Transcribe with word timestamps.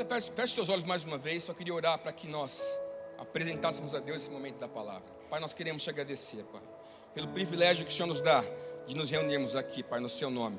você 0.00 0.04
feche, 0.04 0.32
feche 0.34 0.54
seus 0.54 0.68
olhos 0.68 0.84
mais 0.84 1.04
uma 1.04 1.18
vez, 1.18 1.44
só 1.44 1.52
queria 1.52 1.74
orar 1.74 1.98
para 1.98 2.12
que 2.12 2.26
nós 2.26 2.62
apresentássemos 3.18 3.94
a 3.94 3.98
Deus 3.98 4.22
esse 4.22 4.30
momento 4.30 4.58
da 4.58 4.68
palavra. 4.68 5.08
Pai, 5.28 5.40
nós 5.40 5.52
queremos 5.52 5.82
te 5.82 5.90
agradecer, 5.90 6.42
Pai, 6.44 6.62
pelo 7.14 7.28
privilégio 7.28 7.84
que 7.84 7.92
o 7.92 7.94
Senhor 7.94 8.06
nos 8.06 8.20
dá 8.20 8.42
de 8.86 8.96
nos 8.96 9.10
reunirmos 9.10 9.54
aqui, 9.54 9.82
Pai, 9.82 10.00
no 10.00 10.08
seu 10.08 10.30
nome. 10.30 10.58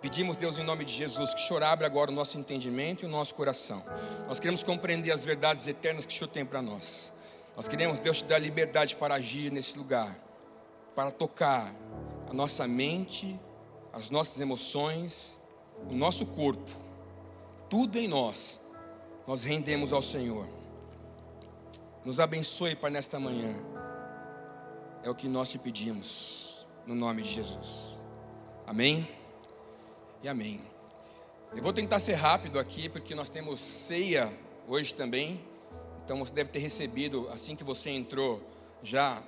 Pedimos, 0.00 0.36
Deus, 0.36 0.58
em 0.58 0.64
nome 0.64 0.84
de 0.84 0.92
Jesus, 0.92 1.32
que 1.32 1.40
o 1.40 1.46
Senhor 1.46 1.62
abra 1.62 1.86
agora 1.86 2.10
o 2.10 2.14
nosso 2.14 2.36
entendimento 2.36 3.04
e 3.04 3.06
o 3.06 3.08
nosso 3.08 3.34
coração. 3.34 3.82
Nós 4.26 4.40
queremos 4.40 4.62
compreender 4.62 5.12
as 5.12 5.24
verdades 5.24 5.66
eternas 5.68 6.04
que 6.04 6.12
o 6.12 6.18
Senhor 6.18 6.28
tem 6.28 6.44
para 6.44 6.60
nós. 6.60 7.12
Nós 7.56 7.68
queremos, 7.68 8.00
Deus, 8.00 8.18
te 8.18 8.24
dar 8.24 8.38
liberdade 8.38 8.96
para 8.96 9.14
agir 9.14 9.52
nesse 9.52 9.78
lugar, 9.78 10.14
para 10.96 11.12
tocar 11.12 11.72
a 12.28 12.34
nossa 12.34 12.66
mente, 12.66 13.38
as 13.92 14.10
nossas 14.10 14.40
emoções, 14.40 15.38
o 15.88 15.94
nosso 15.94 16.26
corpo, 16.26 16.70
tudo 17.70 17.98
em 17.98 18.06
nós, 18.06 18.60
nós 19.26 19.42
rendemos 19.42 19.92
ao 19.92 20.02
Senhor. 20.02 20.46
Nos 22.04 22.20
abençoe, 22.20 22.76
Pai, 22.76 22.90
nesta 22.90 23.18
manhã. 23.18 23.54
É 25.02 25.10
o 25.10 25.14
que 25.14 25.28
nós 25.28 25.48
te 25.50 25.58
pedimos, 25.58 26.66
no 26.86 26.94
nome 26.94 27.22
de 27.22 27.30
Jesus. 27.30 27.98
Amém 28.66 29.08
e 30.22 30.28
amém. 30.28 30.60
Eu 31.54 31.62
vou 31.62 31.72
tentar 31.72 31.98
ser 31.98 32.14
rápido 32.14 32.58
aqui, 32.58 32.88
porque 32.88 33.14
nós 33.14 33.28
temos 33.28 33.60
ceia 33.60 34.32
hoje 34.68 34.94
também. 34.94 35.40
Então 36.04 36.18
você 36.18 36.32
deve 36.32 36.50
ter 36.50 36.58
recebido, 36.58 37.28
assim 37.30 37.56
que 37.56 37.64
você 37.64 37.90
entrou, 37.90 38.42
já 38.82 39.22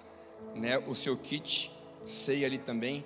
né, 0.54 0.78
o 0.78 0.94
seu 0.94 1.16
kit, 1.16 1.70
ceia 2.04 2.46
ali 2.46 2.58
também. 2.58 3.04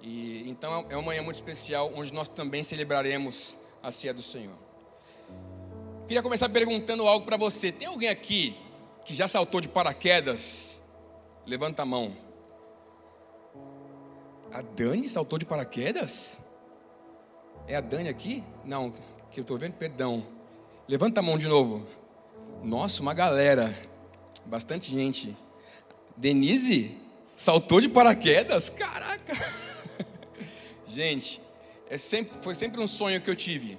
E, 0.00 0.48
então 0.48 0.86
é 0.88 0.96
uma 0.96 1.02
manhã 1.02 1.22
muito 1.22 1.36
especial, 1.36 1.90
onde 1.94 2.12
nós 2.12 2.28
também 2.28 2.62
celebraremos 2.62 3.58
a 3.82 3.90
ceia 3.90 4.14
do 4.14 4.22
Senhor. 4.22 4.63
Queria 6.06 6.22
começar 6.22 6.50
perguntando 6.50 7.08
algo 7.08 7.24
para 7.24 7.38
você. 7.38 7.72
Tem 7.72 7.88
alguém 7.88 8.10
aqui 8.10 8.54
que 9.06 9.14
já 9.14 9.26
saltou 9.26 9.58
de 9.58 9.68
paraquedas? 9.68 10.78
Levanta 11.46 11.80
a 11.80 11.86
mão. 11.86 12.14
A 14.52 14.60
Dani 14.60 15.08
saltou 15.08 15.38
de 15.38 15.46
paraquedas? 15.46 16.38
É 17.66 17.76
a 17.76 17.80
Dani 17.80 18.10
aqui? 18.10 18.44
Não, 18.66 18.92
que 19.30 19.40
eu 19.40 19.42
estou 19.42 19.56
vendo, 19.56 19.74
perdão. 19.74 20.26
Levanta 20.86 21.20
a 21.20 21.22
mão 21.22 21.38
de 21.38 21.48
novo. 21.48 21.86
Nossa, 22.62 23.00
uma 23.00 23.14
galera. 23.14 23.74
Bastante 24.44 24.90
gente. 24.90 25.34
Denise 26.14 26.98
saltou 27.34 27.80
de 27.80 27.88
paraquedas? 27.88 28.68
Caraca! 28.68 29.34
gente, 30.86 31.40
é 31.88 31.96
sempre, 31.96 32.36
foi 32.42 32.54
sempre 32.54 32.78
um 32.78 32.86
sonho 32.86 33.22
que 33.22 33.30
eu 33.30 33.34
tive. 33.34 33.78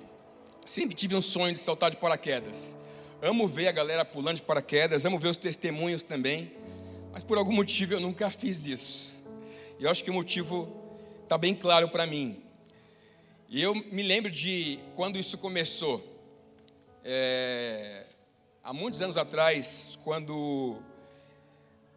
Sempre 0.65 0.95
tive 0.95 1.15
um 1.15 1.21
sonho 1.21 1.53
de 1.53 1.59
saltar 1.59 1.91
de 1.91 1.97
paraquedas. 1.97 2.75
Amo 3.21 3.47
ver 3.47 3.67
a 3.67 3.71
galera 3.71 4.03
pulando 4.03 4.37
de 4.37 4.41
paraquedas, 4.41 5.05
amo 5.05 5.19
ver 5.19 5.27
os 5.27 5.37
testemunhos 5.37 6.01
também. 6.01 6.51
Mas 7.13 7.23
por 7.23 7.37
algum 7.37 7.53
motivo 7.53 7.93
eu 7.93 7.99
nunca 7.99 8.31
fiz 8.31 8.65
isso. 8.65 9.23
E 9.79 9.83
eu 9.83 9.91
acho 9.91 10.03
que 10.03 10.09
o 10.09 10.13
motivo 10.13 10.67
está 11.21 11.37
bem 11.37 11.53
claro 11.53 11.89
para 11.89 12.07
mim. 12.07 12.41
E 13.47 13.61
eu 13.61 13.75
me 13.75 14.01
lembro 14.01 14.31
de 14.31 14.79
quando 14.95 15.19
isso 15.19 15.37
começou. 15.37 16.03
É, 17.03 18.07
há 18.63 18.73
muitos 18.73 19.03
anos 19.03 19.17
atrás, 19.17 19.99
quando 20.03 20.81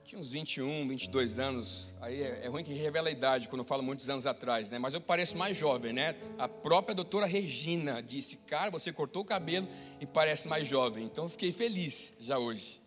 tinha 0.08 0.18
uns 0.18 0.32
21, 0.32 0.88
22 0.88 1.38
anos, 1.38 1.94
aí 2.00 2.22
é, 2.22 2.40
é, 2.44 2.48
ruim 2.48 2.64
que 2.64 2.72
revela 2.72 3.10
a 3.10 3.12
idade 3.12 3.46
quando 3.46 3.60
eu 3.60 3.64
falo 3.66 3.82
muitos 3.82 4.08
anos 4.08 4.24
atrás, 4.24 4.70
né? 4.70 4.78
Mas 4.78 4.94
eu 4.94 5.02
pareço 5.02 5.36
mais 5.36 5.54
jovem, 5.54 5.92
né? 5.92 6.16
A 6.38 6.48
própria 6.48 6.94
doutora 6.94 7.26
Regina 7.26 8.02
disse: 8.02 8.36
Cara, 8.36 8.70
você 8.70 8.90
cortou 8.90 9.20
o 9.20 9.24
cabelo 9.26 9.68
e 10.00 10.06
parece 10.06 10.48
mais 10.48 10.66
jovem. 10.66 11.04
Então 11.04 11.24
eu 11.24 11.28
fiquei 11.28 11.52
feliz 11.52 12.14
já 12.18 12.38
hoje. 12.38 12.80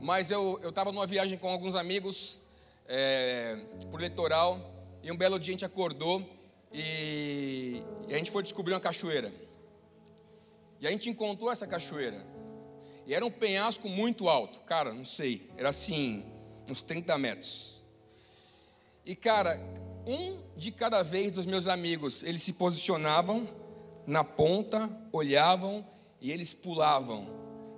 Mas 0.00 0.30
eu 0.30 0.58
estava 0.66 0.90
numa 0.90 1.06
viagem 1.06 1.36
com 1.36 1.50
alguns 1.50 1.74
amigos 1.74 2.40
é, 2.88 3.58
por 3.90 4.00
litoral 4.00 4.58
e 5.02 5.12
um 5.12 5.16
belo 5.18 5.38
dia 5.38 5.52
a 5.52 5.54
gente 5.54 5.66
acordou 5.66 6.26
e, 6.72 7.82
e 8.08 8.14
a 8.14 8.16
gente 8.16 8.30
foi 8.30 8.42
descobrir 8.42 8.72
uma 8.72 8.80
cachoeira. 8.80 9.30
E 10.80 10.86
a 10.86 10.90
gente 10.90 11.10
encontrou 11.10 11.52
essa 11.52 11.66
cachoeira. 11.66 12.35
E 13.06 13.14
era 13.14 13.24
um 13.24 13.30
penhasco 13.30 13.88
muito 13.88 14.28
alto. 14.28 14.60
Cara, 14.60 14.92
não 14.92 15.04
sei. 15.04 15.48
Era 15.56 15.68
assim, 15.68 16.24
uns 16.68 16.82
30 16.82 17.16
metros. 17.16 17.82
E, 19.04 19.14
cara, 19.14 19.60
um 20.04 20.38
de 20.56 20.72
cada 20.72 21.02
vez 21.02 21.30
dos 21.32 21.46
meus 21.46 21.68
amigos, 21.68 22.22
eles 22.24 22.42
se 22.42 22.52
posicionavam 22.52 23.48
na 24.06 24.24
ponta, 24.24 24.90
olhavam 25.12 25.86
e 26.20 26.32
eles 26.32 26.52
pulavam. 26.52 27.26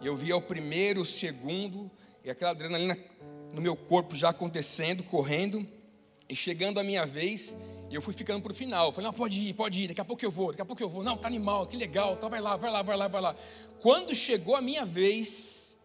Eu 0.02 0.16
via 0.16 0.36
o 0.36 0.42
primeiro, 0.42 1.02
o 1.02 1.04
segundo, 1.04 1.90
e 2.24 2.30
aquela 2.30 2.52
adrenalina 2.52 2.96
no 3.52 3.60
meu 3.60 3.76
corpo 3.76 4.16
já 4.16 4.30
acontecendo, 4.30 5.02
correndo. 5.02 5.66
E 6.28 6.36
chegando 6.36 6.78
a 6.78 6.84
minha 6.84 7.04
vez, 7.04 7.56
e 7.90 7.94
eu 7.94 8.02
fui 8.02 8.12
ficando 8.12 8.42
para 8.42 8.52
o 8.52 8.54
final. 8.54 8.86
Eu 8.86 8.92
falei, 8.92 9.06
não, 9.06 9.14
pode 9.14 9.40
ir, 9.40 9.54
pode 9.54 9.84
ir, 9.84 9.88
daqui 9.88 10.00
a 10.00 10.04
pouco 10.04 10.24
eu 10.24 10.30
vou, 10.30 10.50
daqui 10.50 10.62
a 10.62 10.64
pouco 10.64 10.82
eu 10.82 10.88
vou. 10.88 11.02
Não, 11.02 11.16
tá 11.16 11.28
animal, 11.28 11.66
que 11.66 11.76
legal, 11.76 12.16
tá, 12.16 12.28
vai 12.28 12.40
lá, 12.40 12.56
vai 12.56 12.70
lá, 12.70 12.82
vai 12.82 12.96
lá, 12.96 13.08
vai 13.08 13.20
lá. 13.20 13.34
Quando 13.80 14.14
chegou 14.14 14.56
a 14.56 14.60
minha 14.60 14.84
vez, 14.84 15.76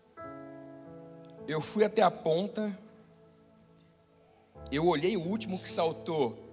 eu 1.48 1.62
fui 1.62 1.84
até 1.84 2.02
a 2.02 2.12
ponta, 2.12 2.78
eu 4.72 4.86
olhei 4.88 5.16
o 5.16 5.22
último 5.22 5.60
que 5.60 5.70
saltou, 5.70 6.44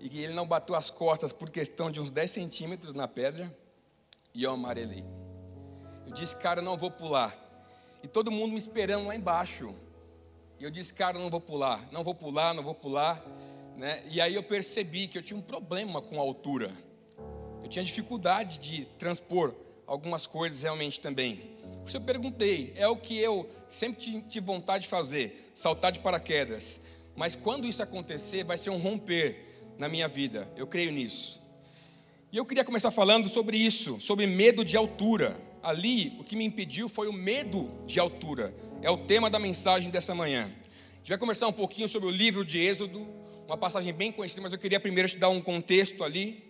e 0.00 0.08
que 0.08 0.18
ele 0.18 0.34
não 0.34 0.46
bateu 0.46 0.74
as 0.74 0.90
costas 0.90 1.32
por 1.32 1.50
questão 1.50 1.90
de 1.90 2.00
uns 2.00 2.10
10 2.10 2.30
centímetros 2.30 2.94
na 2.94 3.08
pedra, 3.08 3.54
e 4.34 4.44
eu 4.44 4.52
amarelei. 4.52 5.04
Eu 6.06 6.12
disse, 6.12 6.36
cara, 6.36 6.62
não 6.62 6.76
vou 6.76 6.90
pular. 6.90 7.36
E 8.02 8.08
todo 8.08 8.30
mundo 8.30 8.52
me 8.52 8.58
esperando 8.58 9.06
lá 9.06 9.16
embaixo. 9.16 9.74
E 10.58 10.64
eu 10.64 10.70
disse, 10.70 10.94
cara, 10.94 11.18
não 11.18 11.28
vou 11.28 11.40
pular, 11.40 11.80
não 11.90 12.04
vou 12.04 12.14
pular, 12.14 12.54
não 12.54 12.62
vou 12.62 12.74
pular. 12.74 13.22
Né? 13.78 14.02
E 14.10 14.20
aí 14.20 14.34
eu 14.34 14.42
percebi 14.42 15.06
que 15.06 15.16
eu 15.16 15.22
tinha 15.22 15.38
um 15.38 15.42
problema 15.42 16.02
com 16.02 16.18
a 16.18 16.20
altura. 16.20 16.72
Eu 17.62 17.68
tinha 17.68 17.84
dificuldade 17.84 18.58
de 18.58 18.84
transpor 18.98 19.54
algumas 19.86 20.26
coisas 20.26 20.60
realmente 20.62 20.98
também. 20.98 21.56
Por 21.78 21.86
isso 21.86 21.96
eu 21.96 22.00
perguntei, 22.00 22.72
é 22.74 22.88
o 22.88 22.96
que 22.96 23.16
eu 23.16 23.48
sempre 23.68 24.20
tive 24.22 24.44
vontade 24.44 24.82
de 24.82 24.88
fazer, 24.88 25.50
saltar 25.54 25.92
de 25.92 26.00
paraquedas. 26.00 26.80
Mas 27.14 27.36
quando 27.36 27.68
isso 27.68 27.80
acontecer, 27.80 28.44
vai 28.44 28.58
ser 28.58 28.70
um 28.70 28.78
romper 28.78 29.46
na 29.78 29.88
minha 29.88 30.08
vida. 30.08 30.50
Eu 30.56 30.66
creio 30.66 30.90
nisso. 30.90 31.40
E 32.32 32.36
eu 32.36 32.44
queria 32.44 32.64
começar 32.64 32.90
falando 32.90 33.28
sobre 33.28 33.56
isso, 33.56 34.00
sobre 34.00 34.26
medo 34.26 34.64
de 34.64 34.76
altura. 34.76 35.40
Ali, 35.62 36.16
o 36.18 36.24
que 36.24 36.34
me 36.34 36.44
impediu 36.44 36.88
foi 36.88 37.06
o 37.06 37.12
medo 37.12 37.70
de 37.86 38.00
altura. 38.00 38.52
É 38.82 38.90
o 38.90 38.98
tema 38.98 39.30
da 39.30 39.38
mensagem 39.38 39.88
dessa 39.88 40.16
manhã. 40.16 40.46
A 40.46 40.98
gente 40.98 41.08
vai 41.10 41.18
conversar 41.18 41.46
um 41.46 41.52
pouquinho 41.52 41.88
sobre 41.88 42.08
o 42.08 42.10
livro 42.10 42.44
de 42.44 42.58
Êxodo, 42.58 43.17
uma 43.48 43.56
passagem 43.56 43.94
bem 43.94 44.12
conhecida, 44.12 44.42
mas 44.42 44.52
eu 44.52 44.58
queria 44.58 44.78
primeiro 44.78 45.08
te 45.08 45.16
dar 45.16 45.30
um 45.30 45.40
contexto 45.40 46.04
ali, 46.04 46.44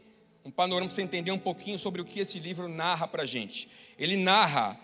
um 0.45 0.51
panorama 0.51 0.89
para 0.89 0.97
você 0.97 1.03
entender 1.03 1.31
um 1.31 1.39
pouquinho 1.39 1.79
sobre 1.79 2.03
o 2.03 2.05
que 2.05 2.19
esse 2.19 2.41
livro 2.41 2.69
narra 2.69 3.07
para 3.07 3.23
a 3.23 3.27
gente. 3.27 3.69
Ele 3.97 4.17
narra 4.17 4.77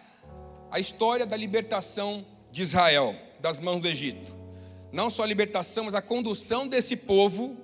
a 0.71 0.79
história 0.79 1.27
da 1.27 1.37
libertação 1.37 2.25
de 2.53 2.63
Israel 2.63 3.17
das 3.41 3.59
mãos 3.59 3.81
do 3.81 3.89
Egito. 3.89 4.33
Não 4.93 5.11
só 5.11 5.25
a 5.25 5.27
libertação, 5.27 5.87
mas 5.87 5.95
a 5.95 6.01
condução 6.01 6.69
desse 6.69 6.95
povo 6.95 7.57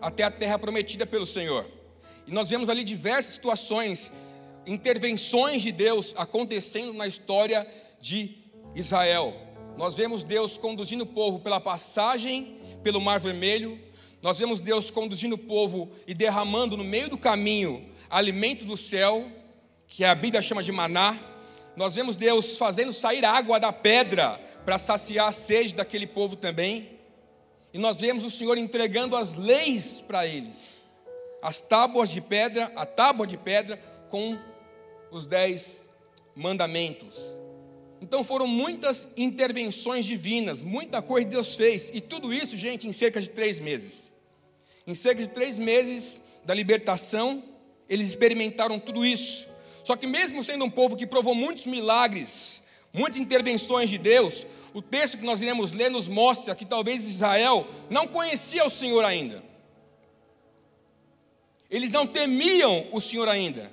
até 0.00 0.24
a 0.24 0.32
terra 0.32 0.58
prometida 0.58 1.06
pelo 1.06 1.24
Senhor. 1.24 1.64
E 2.26 2.32
nós 2.32 2.50
vemos 2.50 2.68
ali 2.68 2.82
diversas 2.82 3.34
situações, 3.34 4.10
intervenções 4.66 5.62
de 5.62 5.70
Deus 5.70 6.12
acontecendo 6.16 6.92
na 6.92 7.06
história 7.06 7.64
de 8.00 8.36
Israel. 8.74 9.32
Nós 9.76 9.94
vemos 9.94 10.24
Deus 10.24 10.58
conduzindo 10.58 11.04
o 11.04 11.06
povo 11.06 11.38
pela 11.38 11.60
passagem 11.60 12.58
pelo 12.82 13.00
Mar 13.00 13.20
Vermelho, 13.20 13.78
nós 14.22 14.38
vemos 14.38 14.60
Deus 14.60 14.88
conduzindo 14.88 15.34
o 15.34 15.38
povo 15.38 15.90
e 16.06 16.14
derramando 16.14 16.76
no 16.76 16.84
meio 16.84 17.08
do 17.08 17.18
caminho 17.18 17.90
alimento 18.08 18.64
do 18.64 18.76
céu, 18.76 19.26
que 19.88 20.04
a 20.04 20.14
Bíblia 20.14 20.40
chama 20.40 20.62
de 20.62 20.70
maná. 20.70 21.18
Nós 21.74 21.94
vemos 21.94 22.14
Deus 22.14 22.56
fazendo 22.56 22.92
sair 22.92 23.24
água 23.24 23.58
da 23.58 23.72
pedra 23.72 24.38
para 24.64 24.78
saciar 24.78 25.28
a 25.28 25.32
sede 25.32 25.74
daquele 25.74 26.06
povo 26.06 26.36
também. 26.36 27.00
E 27.72 27.78
nós 27.78 27.96
vemos 27.96 28.22
o 28.22 28.30
Senhor 28.30 28.56
entregando 28.58 29.16
as 29.16 29.34
leis 29.34 30.00
para 30.06 30.24
eles. 30.24 30.84
As 31.42 31.60
tábuas 31.60 32.10
de 32.10 32.20
pedra, 32.20 32.70
a 32.76 32.86
tábua 32.86 33.26
de 33.26 33.36
pedra 33.36 33.78
com 34.08 34.38
os 35.10 35.26
dez 35.26 35.84
mandamentos. 36.36 37.34
Então 38.00 38.22
foram 38.22 38.46
muitas 38.46 39.08
intervenções 39.16 40.04
divinas, 40.04 40.60
muita 40.60 41.00
coisa 41.00 41.28
Deus 41.28 41.56
fez, 41.56 41.90
e 41.92 42.00
tudo 42.00 42.32
isso, 42.32 42.56
gente, 42.56 42.86
em 42.86 42.92
cerca 42.92 43.20
de 43.20 43.30
três 43.30 43.58
meses. 43.58 44.11
Em 44.86 44.94
cerca 44.94 45.22
de 45.22 45.28
três 45.28 45.58
meses 45.58 46.20
da 46.44 46.54
libertação, 46.54 47.42
eles 47.88 48.08
experimentaram 48.08 48.78
tudo 48.78 49.04
isso. 49.04 49.46
Só 49.84 49.96
que, 49.96 50.06
mesmo 50.06 50.42
sendo 50.42 50.64
um 50.64 50.70
povo 50.70 50.96
que 50.96 51.06
provou 51.06 51.34
muitos 51.34 51.66
milagres, 51.66 52.62
muitas 52.92 53.18
intervenções 53.18 53.90
de 53.90 53.98
Deus, 53.98 54.46
o 54.74 54.82
texto 54.82 55.18
que 55.18 55.24
nós 55.24 55.40
iremos 55.40 55.72
ler 55.72 55.90
nos 55.90 56.08
mostra 56.08 56.54
que 56.54 56.64
talvez 56.64 57.06
Israel 57.06 57.66
não 57.90 58.06
conhecia 58.06 58.64
o 58.64 58.70
Senhor 58.70 59.04
ainda. 59.04 59.42
Eles 61.70 61.90
não 61.90 62.06
temiam 62.06 62.86
o 62.92 63.00
Senhor 63.00 63.28
ainda. 63.28 63.70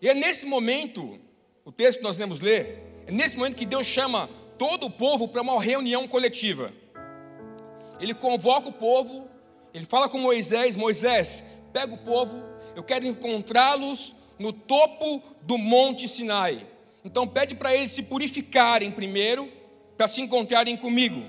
E 0.00 0.08
é 0.08 0.14
nesse 0.14 0.46
momento, 0.46 1.18
o 1.64 1.72
texto 1.72 1.98
que 1.98 2.04
nós 2.04 2.16
vamos 2.16 2.40
ler, 2.40 2.82
é 3.06 3.12
nesse 3.12 3.36
momento 3.36 3.56
que 3.56 3.66
Deus 3.66 3.86
chama 3.86 4.28
todo 4.56 4.86
o 4.86 4.90
povo 4.90 5.26
para 5.26 5.42
uma 5.42 5.60
reunião 5.60 6.06
coletiva. 6.06 6.72
Ele 7.98 8.14
convoca 8.14 8.68
o 8.68 8.72
povo, 8.72 9.25
ele 9.76 9.84
fala 9.84 10.08
com 10.08 10.18
Moisés: 10.18 10.74
Moisés, 10.74 11.44
pega 11.70 11.92
o 11.92 11.98
povo, 11.98 12.42
eu 12.74 12.82
quero 12.82 13.06
encontrá-los 13.06 14.16
no 14.38 14.50
topo 14.50 15.22
do 15.42 15.58
Monte 15.58 16.08
Sinai. 16.08 16.66
Então 17.04 17.28
pede 17.28 17.54
para 17.54 17.74
eles 17.74 17.90
se 17.90 18.02
purificarem 18.02 18.90
primeiro, 18.90 19.52
para 19.94 20.08
se 20.08 20.22
encontrarem 20.22 20.78
comigo. 20.78 21.22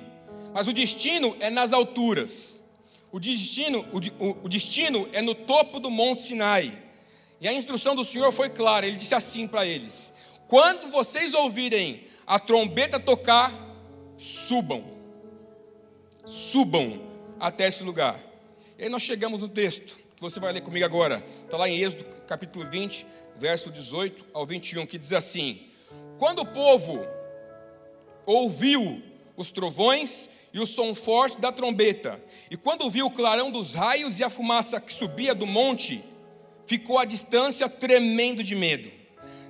Mas 0.53 0.65
o 0.65 0.71
destino 0.71 1.35
é 1.41 1.49
nas 1.49 1.73
alturas. 1.73 2.57
O 3.11 3.19
destino, 3.19 3.85
o, 3.91 4.25
o, 4.25 4.37
o 4.45 4.49
destino 4.49 5.09
é 5.11 5.21
no 5.21 5.35
topo 5.35 5.77
do 5.77 5.91
Monte 5.91 6.21
Sinai. 6.21 6.81
E 7.41 7.49
a 7.49 7.53
instrução 7.53 7.95
do 7.95 8.03
Senhor 8.05 8.31
foi 8.31 8.49
clara. 8.49 8.87
Ele 8.87 8.95
disse 8.95 9.13
assim 9.13 9.45
para 9.45 9.65
eles: 9.65 10.13
Quando 10.47 10.89
vocês 10.89 11.33
ouvirem 11.33 12.05
a 12.25 12.39
trombeta 12.39 12.97
tocar, 12.97 13.53
subam. 14.17 14.85
Subam 16.25 17.01
até 17.37 17.67
esse 17.67 17.83
lugar. 17.83 18.26
E 18.79 18.83
aí 18.83 18.89
nós 18.89 19.01
chegamos 19.01 19.41
no 19.41 19.49
texto, 19.49 19.97
que 20.15 20.21
você 20.21 20.39
vai 20.39 20.53
ler 20.53 20.61
comigo 20.61 20.85
agora. 20.85 21.25
Está 21.43 21.57
lá 21.57 21.67
em 21.67 21.79
Êxodo 21.79 22.05
capítulo 22.27 22.69
20, 22.69 23.07
verso 23.35 23.71
18 23.71 24.23
ao 24.31 24.45
21, 24.45 24.85
que 24.85 24.99
diz 24.99 25.11
assim: 25.13 25.61
Quando 26.19 26.43
o 26.43 26.45
povo 26.45 27.03
ouviu 28.23 29.01
os 29.35 29.49
trovões 29.49 30.29
e 30.53 30.59
o 30.59 30.67
som 30.67 30.93
forte 30.93 31.39
da 31.39 31.51
trombeta, 31.51 32.23
e 32.51 32.55
quando 32.57 32.87
viu 32.87 33.07
o 33.07 33.11
clarão 33.11 33.49
dos 33.49 33.73
raios 33.73 34.19
e 34.19 34.23
a 34.23 34.29
fumaça 34.29 34.79
que 34.79 34.93
subia 34.93 35.33
do 35.33 35.47
monte, 35.47 36.03
ficou 36.67 36.99
à 36.99 37.05
distância 37.05 37.67
tremendo 37.67 38.43
de 38.43 38.53
medo. 38.53 38.91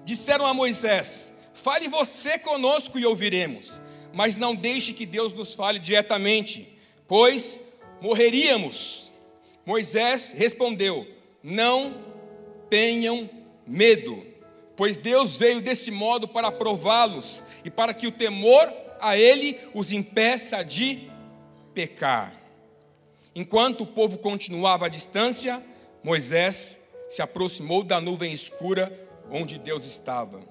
Disseram 0.05 0.45
a 0.45 0.53
Moisés: 0.53 1.33
Fale 1.53 1.89
você 1.89 2.39
conosco 2.39 2.97
e 2.97 3.05
ouviremos, 3.05 3.81
mas 4.13 4.37
não 4.37 4.55
deixe 4.55 4.93
que 4.93 5.05
Deus 5.05 5.33
nos 5.33 5.53
fale 5.53 5.79
diretamente, 5.79 6.65
pois 7.05 7.59
morreríamos. 7.99 9.06
Moisés 9.67 10.31
respondeu: 10.31 11.05
Não 11.43 11.93
tenham 12.69 13.29
medo, 13.67 14.25
pois 14.77 14.97
Deus 14.97 15.35
veio 15.35 15.59
desse 15.59 15.91
modo 15.91 16.25
para 16.25 16.49
prová-los 16.49 17.43
e 17.65 17.69
para 17.69 17.93
que 17.93 18.07
o 18.07 18.11
temor 18.13 18.73
a 19.01 19.17
Ele 19.17 19.59
os 19.73 19.91
impeça 19.91 20.63
de 20.63 21.11
pecar. 21.73 22.41
Enquanto 23.35 23.81
o 23.81 23.85
povo 23.85 24.17
continuava 24.17 24.85
à 24.85 24.89
distância, 24.89 25.61
Moisés 26.01 26.79
se 27.09 27.21
aproximou 27.21 27.83
da 27.83 27.99
nuvem 27.99 28.31
escura 28.31 28.89
onde 29.29 29.59
Deus 29.59 29.83
estava. 29.83 30.47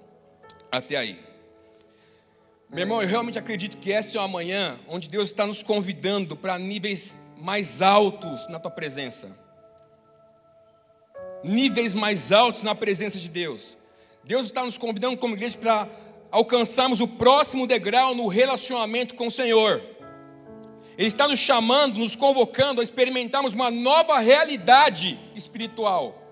Até 0.70 0.94
aí. 0.94 1.18
Meu 2.68 2.80
irmão, 2.80 3.00
eu 3.00 3.08
realmente 3.08 3.38
acredito 3.38 3.78
que 3.78 3.94
essa 3.94 4.18
é 4.18 4.20
uma 4.20 4.28
manhã 4.28 4.78
onde 4.86 5.08
Deus 5.08 5.28
está 5.28 5.46
nos 5.46 5.62
convidando 5.62 6.36
para 6.36 6.58
níveis 6.58 7.16
mais 7.36 7.82
altos 7.82 8.48
na 8.48 8.58
tua 8.58 8.70
presença. 8.70 9.28
Níveis 11.44 11.94
mais 11.94 12.32
altos 12.32 12.62
na 12.62 12.74
presença 12.74 13.18
de 13.18 13.28
Deus. 13.28 13.76
Deus 14.24 14.46
está 14.46 14.64
nos 14.64 14.78
convidando 14.78 15.16
como 15.16 15.34
igreja 15.34 15.56
para 15.58 15.88
alcançarmos 16.30 17.00
o 17.00 17.06
próximo 17.06 17.66
degrau 17.66 18.14
no 18.14 18.26
relacionamento 18.26 19.14
com 19.14 19.28
o 19.28 19.30
Senhor. 19.30 19.82
Ele 20.98 21.08
está 21.08 21.28
nos 21.28 21.38
chamando, 21.38 21.98
nos 21.98 22.16
convocando 22.16 22.80
a 22.80 22.84
experimentarmos 22.84 23.52
uma 23.52 23.70
nova 23.70 24.18
realidade 24.18 25.18
espiritual 25.34 26.26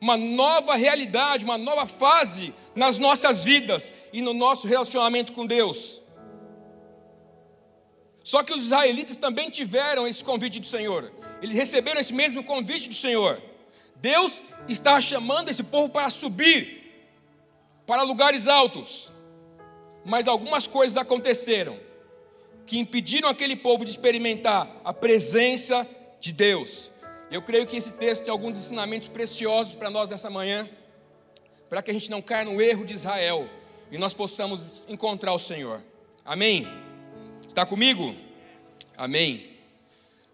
uma 0.00 0.16
nova 0.16 0.76
realidade, 0.76 1.44
uma 1.44 1.58
nova 1.58 1.84
fase 1.84 2.54
nas 2.74 2.96
nossas 2.96 3.44
vidas 3.44 3.92
e 4.12 4.22
no 4.22 4.32
nosso 4.32 4.66
relacionamento 4.66 5.32
com 5.32 5.46
Deus. 5.46 5.99
Só 8.30 8.44
que 8.44 8.52
os 8.52 8.62
israelitas 8.66 9.16
também 9.16 9.50
tiveram 9.50 10.06
esse 10.06 10.22
convite 10.22 10.60
do 10.60 10.66
Senhor, 10.66 11.10
eles 11.42 11.56
receberam 11.56 12.00
esse 12.00 12.12
mesmo 12.12 12.44
convite 12.44 12.88
do 12.88 12.94
Senhor. 12.94 13.42
Deus 13.96 14.40
está 14.68 15.00
chamando 15.00 15.48
esse 15.48 15.64
povo 15.64 15.88
para 15.88 16.08
subir 16.08 16.62
para 17.84 18.04
lugares 18.04 18.46
altos, 18.46 19.10
mas 20.04 20.28
algumas 20.28 20.64
coisas 20.64 20.96
aconteceram 20.96 21.76
que 22.64 22.78
impediram 22.78 23.28
aquele 23.28 23.56
povo 23.56 23.84
de 23.84 23.90
experimentar 23.90 24.80
a 24.84 24.92
presença 24.92 25.84
de 26.20 26.32
Deus. 26.32 26.88
Eu 27.32 27.42
creio 27.42 27.66
que 27.66 27.78
esse 27.78 27.90
texto 27.90 28.22
tem 28.22 28.30
alguns 28.30 28.56
ensinamentos 28.56 29.08
preciosos 29.08 29.74
para 29.74 29.90
nós 29.90 30.08
nessa 30.08 30.30
manhã, 30.30 30.70
para 31.68 31.82
que 31.82 31.90
a 31.90 31.94
gente 31.94 32.08
não 32.08 32.22
caia 32.22 32.44
no 32.44 32.62
erro 32.62 32.84
de 32.84 32.94
Israel 32.94 33.50
e 33.90 33.98
nós 33.98 34.14
possamos 34.14 34.86
encontrar 34.88 35.32
o 35.32 35.38
Senhor. 35.38 35.82
Amém? 36.24 36.89
Está 37.46 37.66
comigo? 37.66 38.14
Amém. 38.96 39.50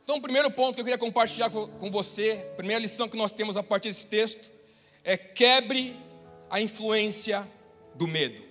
Então, 0.05 0.17
o 0.17 0.23
primeiro 0.23 0.51
ponto 0.51 0.75
que 0.75 0.81
eu 0.81 0.85
queria 0.85 0.99
compartilhar 0.99 1.51
com 1.51 1.91
você, 1.91 2.45
a 2.49 2.53
primeira 2.53 2.81
lição 2.81 3.09
que 3.09 3.17
nós 3.17 3.33
temos 3.33 3.57
a 3.57 3.63
partir 3.63 3.89
desse 3.89 4.07
texto, 4.07 4.53
é 5.03 5.17
quebre 5.17 5.97
a 6.49 6.61
influência 6.61 7.49
do 7.95 8.07
medo. 8.07 8.43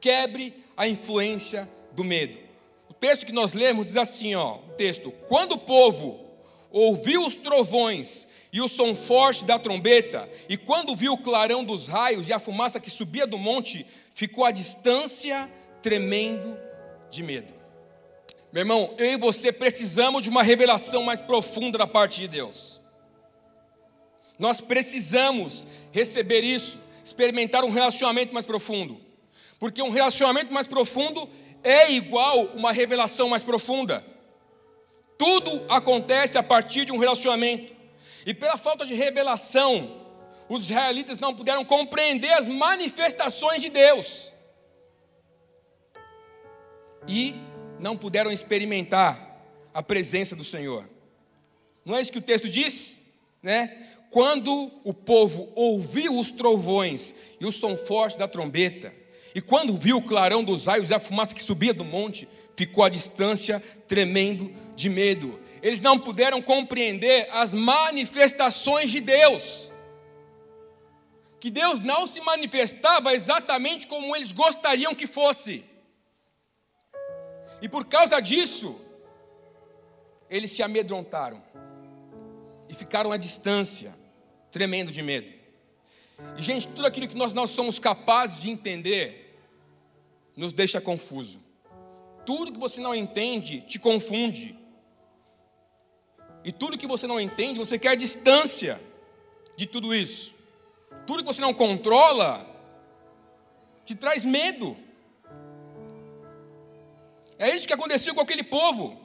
Quebre 0.00 0.54
a 0.76 0.86
influência 0.86 1.68
do 1.92 2.04
medo. 2.04 2.38
O 2.88 2.94
texto 2.94 3.24
que 3.24 3.32
nós 3.32 3.52
lemos 3.52 3.86
diz 3.86 3.96
assim, 3.96 4.34
ó, 4.34 4.56
o 4.56 4.72
texto: 4.74 5.10
quando 5.26 5.52
o 5.52 5.58
povo 5.58 6.20
ouviu 6.70 7.24
os 7.24 7.36
trovões 7.36 8.26
e 8.52 8.60
o 8.60 8.68
som 8.68 8.94
forte 8.94 9.44
da 9.44 9.58
trombeta, 9.58 10.28
e 10.48 10.56
quando 10.56 10.96
viu 10.96 11.14
o 11.14 11.18
clarão 11.18 11.64
dos 11.64 11.86
raios 11.86 12.28
e 12.28 12.32
a 12.32 12.38
fumaça 12.38 12.80
que 12.80 12.90
subia 12.90 13.26
do 13.26 13.38
monte, 13.38 13.86
ficou 14.14 14.44
à 14.44 14.50
distância, 14.50 15.50
tremendo 15.82 16.56
de 17.10 17.22
medo. 17.22 17.57
Meu 18.50 18.62
irmão, 18.62 18.94
eu 18.96 19.12
e 19.12 19.18
você 19.18 19.52
precisamos 19.52 20.22
de 20.22 20.30
uma 20.30 20.42
revelação 20.42 21.02
mais 21.02 21.20
profunda 21.20 21.76
da 21.76 21.86
parte 21.86 22.20
de 22.20 22.28
Deus. 22.28 22.80
Nós 24.38 24.60
precisamos 24.60 25.66
receber 25.92 26.40
isso, 26.40 26.78
experimentar 27.04 27.62
um 27.64 27.70
relacionamento 27.70 28.32
mais 28.32 28.46
profundo, 28.46 29.00
porque 29.58 29.82
um 29.82 29.90
relacionamento 29.90 30.52
mais 30.52 30.66
profundo 30.66 31.28
é 31.62 31.90
igual 31.90 32.44
uma 32.54 32.72
revelação 32.72 33.28
mais 33.28 33.42
profunda. 33.42 34.04
Tudo 35.18 35.64
acontece 35.68 36.38
a 36.38 36.42
partir 36.42 36.84
de 36.84 36.92
um 36.92 36.98
relacionamento. 36.98 37.74
E 38.24 38.32
pela 38.32 38.56
falta 38.56 38.86
de 38.86 38.94
revelação, 38.94 40.06
os 40.48 40.62
israelitas 40.62 41.18
não 41.18 41.34
puderam 41.34 41.64
compreender 41.64 42.32
as 42.32 42.46
manifestações 42.46 43.60
de 43.60 43.68
Deus. 43.68 44.32
E 47.06 47.34
não 47.80 47.96
puderam 47.96 48.30
experimentar 48.30 49.42
a 49.72 49.82
presença 49.82 50.34
do 50.34 50.44
Senhor. 50.44 50.88
Não 51.84 51.96
é 51.96 52.00
isso 52.00 52.12
que 52.12 52.18
o 52.18 52.22
texto 52.22 52.48
diz? 52.48 52.96
Né? 53.42 53.86
Quando 54.10 54.70
o 54.84 54.92
povo 54.92 55.52
ouviu 55.54 56.18
os 56.18 56.30
trovões 56.30 57.14
e 57.40 57.46
o 57.46 57.52
som 57.52 57.76
forte 57.76 58.18
da 58.18 58.26
trombeta, 58.26 58.92
e 59.34 59.40
quando 59.40 59.76
viu 59.76 59.98
o 59.98 60.02
clarão 60.02 60.42
dos 60.42 60.66
raios 60.66 60.90
e 60.90 60.94
a 60.94 60.98
fumaça 60.98 61.34
que 61.34 61.42
subia 61.42 61.74
do 61.74 61.84
monte, 61.84 62.28
ficou 62.56 62.82
à 62.82 62.88
distância, 62.88 63.62
tremendo 63.86 64.52
de 64.74 64.88
medo. 64.88 65.38
Eles 65.62 65.80
não 65.80 65.98
puderam 65.98 66.40
compreender 66.40 67.28
as 67.30 67.52
manifestações 67.52 68.90
de 68.90 69.00
Deus. 69.00 69.70
Que 71.38 71.50
Deus 71.50 71.80
não 71.80 72.06
se 72.06 72.20
manifestava 72.20 73.14
exatamente 73.14 73.86
como 73.86 74.16
eles 74.16 74.32
gostariam 74.32 74.94
que 74.94 75.06
fosse. 75.06 75.64
E 77.60 77.68
por 77.68 77.84
causa 77.86 78.20
disso, 78.20 78.78
eles 80.30 80.52
se 80.52 80.62
amedrontaram 80.62 81.42
e 82.68 82.74
ficaram 82.74 83.10
à 83.10 83.16
distância, 83.16 83.94
tremendo 84.50 84.92
de 84.92 85.02
medo. 85.02 85.32
E, 86.36 86.42
gente, 86.42 86.68
tudo 86.68 86.86
aquilo 86.86 87.08
que 87.08 87.16
nós 87.16 87.32
não 87.32 87.46
somos 87.46 87.78
capazes 87.78 88.42
de 88.42 88.50
entender 88.50 89.40
nos 90.36 90.52
deixa 90.52 90.80
confuso. 90.80 91.40
Tudo 92.24 92.52
que 92.52 92.60
você 92.60 92.80
não 92.80 92.94
entende 92.94 93.60
te 93.62 93.78
confunde. 93.78 94.56
E 96.44 96.52
tudo 96.52 96.78
que 96.78 96.86
você 96.86 97.06
não 97.06 97.20
entende, 97.20 97.58
você 97.58 97.78
quer 97.78 97.96
distância 97.96 98.80
de 99.56 99.66
tudo 99.66 99.94
isso. 99.94 100.34
Tudo 101.06 101.22
que 101.22 101.26
você 101.26 101.40
não 101.40 101.54
controla 101.54 102.46
te 103.84 103.94
traz 103.94 104.24
medo. 104.24 104.76
É 107.38 107.54
isso 107.54 107.66
que 107.66 107.72
aconteceu 107.72 108.14
com 108.14 108.20
aquele 108.20 108.42
povo. 108.42 108.98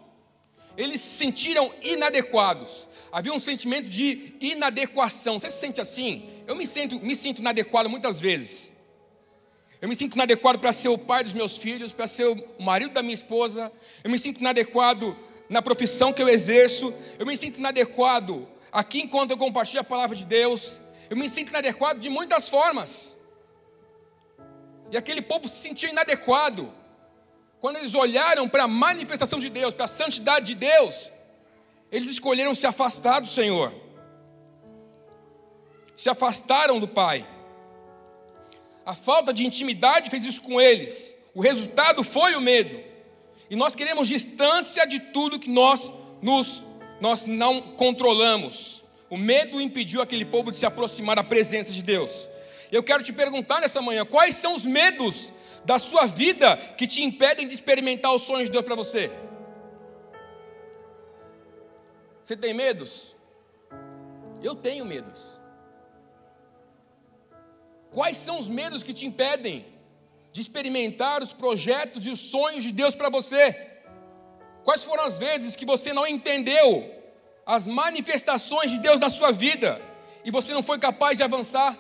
Eles 0.76 1.02
se 1.02 1.18
sentiram 1.18 1.72
inadequados. 1.82 2.88
Havia 3.12 3.32
um 3.32 3.40
sentimento 3.40 3.88
de 3.88 4.36
inadequação. 4.42 5.40
Você 5.40 5.52
se 5.52 5.60
sente 5.60 5.80
assim? 5.80 6.28
Eu 6.48 6.56
me 6.56 6.66
sinto, 6.66 7.00
me 7.00 7.16
sinto 7.16 7.40
inadequado 7.40 7.90
muitas 7.90 8.20
vezes. 8.20 8.72
Eu 9.80 9.88
me 9.88 9.96
sinto 9.96 10.16
inadequado 10.16 10.58
para 10.60 10.72
ser 10.72 10.88
o 10.88 10.98
pai 10.98 11.24
dos 11.24 11.34
meus 11.34 11.58
filhos, 11.58 11.94
para 11.94 12.08
ser 12.08 12.26
o 12.26 12.64
marido 12.64 12.94
da 12.94 13.04
minha 13.04 13.14
esposa. 13.14 13.72
Eu 14.04 14.10
me 14.10 14.18
sinto 14.18 14.40
inadequado 14.40 15.16
na 15.48 15.62
profissão 15.62 16.12
que 16.12 16.22
eu 16.22 16.30
exerço. 16.30 16.92
Eu 17.20 17.26
me 17.26 17.38
sinto 17.38 17.60
inadequado 17.60 18.48
aqui 18.72 19.02
enquanto 19.02 19.32
eu 19.32 19.38
compartilho 19.38 19.82
a 19.82 19.84
palavra 19.84 20.16
de 20.16 20.26
Deus. 20.26 20.82
eu 21.10 21.16
me 21.16 21.30
sinto 21.30 21.50
inadequado 21.50 22.00
de 22.00 22.10
muitas 22.10 22.50
formas. 22.50 23.16
E 24.90 24.98
aquele 24.98 25.22
povo 25.22 25.48
se 25.48 25.62
sentiu 25.62 25.90
inadequado. 25.90 26.74
Quando 27.64 27.78
eles 27.78 27.96
olharam 27.96 28.46
para 28.50 28.66
a 28.66 28.68
manifestação 28.68 29.40
de 29.40 29.48
Deus, 29.48 29.74
para 29.74 29.86
a 29.86 29.88
santidade 29.88 30.48
de 30.48 30.56
Deus, 30.56 31.10
eles 31.90 32.10
escolheram 32.10 32.54
se 32.54 32.68
afastar 32.68 33.22
do 33.22 33.28
Senhor. 33.30 33.74
Se 35.96 36.10
afastaram 36.10 36.78
do 36.78 36.90
Pai. 36.90 37.26
A 38.86 38.94
falta 38.94 39.32
de 39.32 39.46
intimidade 39.46 40.10
fez 40.10 40.26
isso 40.26 40.42
com 40.42 40.60
eles. 40.60 41.16
O 41.34 41.40
resultado 41.40 42.04
foi 42.04 42.36
o 42.36 42.42
medo. 42.42 42.78
E 43.50 43.56
nós 43.56 43.74
queremos 43.74 44.10
distância 44.10 44.86
de 44.86 45.00
tudo 45.00 45.40
que 45.40 45.50
nós 45.50 45.90
nos 46.22 46.66
nós 47.00 47.26
não 47.26 47.62
controlamos. 47.62 48.84
O 49.10 49.16
medo 49.16 49.62
impediu 49.62 50.02
aquele 50.02 50.26
povo 50.26 50.52
de 50.52 50.58
se 50.58 50.66
aproximar 50.66 51.16
da 51.16 51.24
presença 51.24 51.72
de 51.72 51.82
Deus. 51.82 52.28
Eu 52.70 52.84
quero 52.84 53.02
te 53.02 53.14
perguntar 53.14 53.62
nessa 53.62 53.82
manhã: 53.82 54.04
quais 54.04 54.36
são 54.36 54.54
os 54.54 54.66
medos 54.66 55.32
da 55.66 55.78
sua 55.78 56.06
vida 56.06 56.56
que 56.78 56.88
te 56.88 57.04
impedem 57.04 57.48
de 57.48 57.54
experimentar 57.54 58.14
os 58.14 58.24
sonhos 58.24 58.46
de 58.46 58.52
Deus 58.52 58.66
para 58.66 58.76
você? 58.76 59.12
Você 62.24 62.38
tem 62.38 62.54
medos? 62.54 63.16
Eu 64.42 64.56
tenho 64.56 64.86
medos. 64.86 65.40
Quais 67.92 68.18
são 68.18 68.40
os 68.40 68.48
medos 68.48 68.82
que 68.82 68.94
te 68.94 69.06
impedem 69.06 69.66
de 70.32 70.42
experimentar 70.42 71.22
os 71.22 71.32
projetos 71.32 72.06
e 72.06 72.10
os 72.10 72.20
sonhos 72.20 72.64
de 72.64 72.72
Deus 72.72 72.96
para 72.96 73.10
você? 73.10 73.72
Quais 74.64 74.84
foram 74.84 75.04
as 75.04 75.20
vezes 75.20 75.56
que 75.56 75.66
você 75.66 75.94
não 75.94 76.08
entendeu 76.08 76.92
as 77.46 77.68
manifestações 77.68 78.72
de 78.72 78.80
Deus 78.80 79.00
na 79.00 79.10
sua 79.10 79.32
vida 79.32 79.82
e 80.24 80.32
você 80.32 80.54
não 80.54 80.64
foi 80.64 80.80
capaz 80.80 81.18
de 81.18 81.24
avançar? 81.24 81.78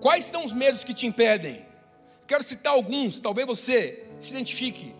Quais 0.00 0.24
são 0.24 0.44
os 0.44 0.52
medos 0.52 0.84
que 0.84 0.92
te 0.92 1.06
impedem? 1.06 1.71
Quero 2.32 2.44
citar 2.44 2.72
alguns, 2.72 3.20
talvez 3.20 3.46
você 3.46 4.06
se 4.18 4.30
identifique. 4.30 4.94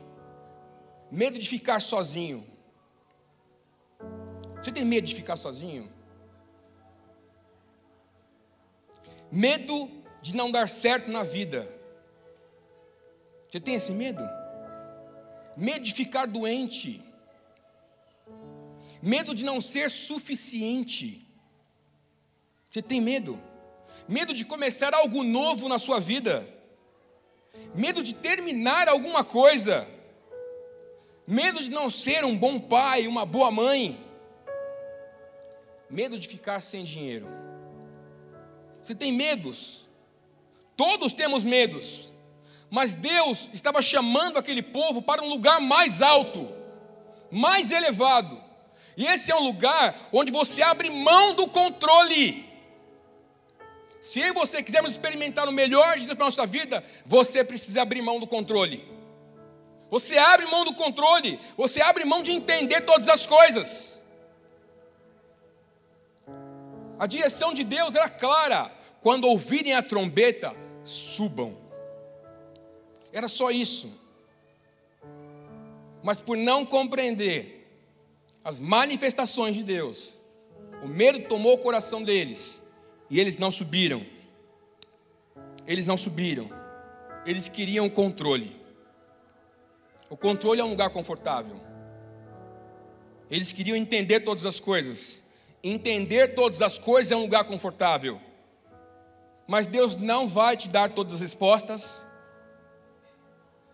Medo 1.11 1.39
de 1.39 1.49
ficar 1.49 1.81
sozinho. 1.81 2.47
Você 4.57 4.71
tem 4.71 4.85
medo 4.85 5.07
de 5.07 5.15
ficar 5.15 5.37
sozinho? 5.37 5.91
Medo 9.31 9.91
de 10.21 10.37
não 10.37 10.53
dar 10.53 10.69
certo 10.69 11.11
na 11.11 11.23
vida. 11.23 11.67
Você 13.49 13.59
tem 13.59 13.77
esse 13.77 13.93
medo? 13.93 14.23
Medo 15.57 15.87
de 15.87 15.95
ficar 15.95 16.27
doente. 16.27 17.03
Medo 19.01 19.35
de 19.35 19.43
não 19.43 19.59
ser 19.59 19.91
suficiente. 19.91 21.27
Você 22.71 22.83
tem 22.83 23.01
medo? 23.01 23.41
Medo 24.07 24.35
de 24.35 24.45
começar 24.45 24.93
algo 24.93 25.25
novo 25.25 25.67
na 25.67 25.79
sua 25.79 25.99
vida. 25.99 26.61
Medo 27.75 28.03
de 28.03 28.15
terminar 28.15 28.89
alguma 28.89 29.25
coisa. 29.25 29.89
Medo 31.27 31.63
de 31.63 31.71
não 31.71 31.89
ser 31.89 32.25
um 32.25 32.37
bom 32.37 32.59
pai, 32.59 33.07
uma 33.07 33.25
boa 33.25 33.51
mãe. 33.51 33.99
Medo 35.89 36.19
de 36.19 36.29
ficar 36.29 36.61
sem 36.61 36.85
dinheiro. 36.85 37.29
Você 38.83 38.95
tem 38.95 39.13
medos. 39.13 39.89
Todos 40.77 41.13
temos 41.13 41.45
medos. 41.45 42.13
Mas 42.71 42.97
Deus 42.97 43.51
estava 43.53 43.83
chamando 43.83 44.39
aquele 44.39 44.63
povo 44.63 45.03
para 45.03 45.23
um 45.23 45.29
lugar 45.29 45.61
mais 45.61 46.01
alto, 46.01 46.51
mais 47.31 47.71
elevado. 47.71 48.43
E 48.97 49.07
esse 49.07 49.31
é 49.31 49.37
um 49.37 49.45
lugar 49.45 49.95
onde 50.13 50.33
você 50.33 50.63
abre 50.63 50.91
mão 50.91 51.35
do 51.35 51.47
controle. 51.49 52.52
Se 54.03 54.19
eu 54.19 54.27
e 54.27 54.33
você 54.33 54.61
quisermos 54.61 54.91
experimentar 54.91 55.49
o 55.49 55.53
melhor 55.53 55.97
de 55.97 56.07
Deus 56.07 56.17
para 56.17 56.25
a 56.25 56.31
nossa 56.31 56.45
vida, 56.45 56.85
você 57.07 57.45
precisa 57.45 57.83
abrir 57.83 58.03
mão 58.03 58.19
do 58.19 58.27
controle. 58.27 58.85
Você 59.89 60.19
abre 60.19 60.45
mão 60.47 60.65
do 60.65 60.75
controle, 60.75 61.39
você 61.57 61.81
abre 61.81 62.05
mão 62.05 62.21
de 62.21 62.33
entender 62.33 62.81
todas 62.81 63.09
as 63.09 63.29
coisas. 63.29 64.01
A 66.99 67.07
direção 67.07 67.55
de 67.55 67.63
Deus 67.63 67.95
era 67.95 68.09
clara. 68.09 68.73
Quando 69.01 69.29
ouvirem 69.29 69.75
a 69.75 69.83
trombeta, 69.83 70.53
subam. 70.85 71.57
Era 73.13 73.29
só 73.29 73.53
isso. 73.53 73.89
Mas 76.03 76.21
por 76.21 76.37
não 76.37 76.67
compreender 76.67 77.69
as 78.43 78.59
manifestações 78.59 79.55
de 79.55 79.63
Deus, 79.63 80.21
o 80.83 80.89
medo 80.89 81.21
tomou 81.29 81.55
o 81.55 81.59
coração 81.59 82.03
deles 82.03 82.62
e 83.13 83.21
eles 83.21 83.37
não 83.37 83.51
subiram. 83.51 84.03
Eles 85.67 85.87
não 85.87 85.99
subiram. 85.99 86.49
Eles 87.27 87.47
queriam 87.47 87.87
controle. 87.91 88.57
O 90.09 90.17
controle 90.17 90.63
é 90.63 90.65
um 90.65 90.71
lugar 90.71 90.89
confortável. 90.89 91.61
Eles 93.31 93.53
queriam 93.53 93.77
entender 93.77 94.21
todas 94.21 94.47
as 94.47 94.59
coisas. 94.59 95.23
Entender 95.63 96.29
todas 96.35 96.63
as 96.63 96.79
coisas 96.79 97.13
é 97.13 97.17
um 97.17 97.21
lugar 97.21 97.45
confortável. 97.45 98.19
Mas 99.47 99.67
Deus 99.67 99.99
não 99.99 100.27
vai 100.27 100.57
te 100.57 100.71
dar 100.71 100.89
todas 100.89 101.17
as 101.17 101.21
respostas. 101.21 102.03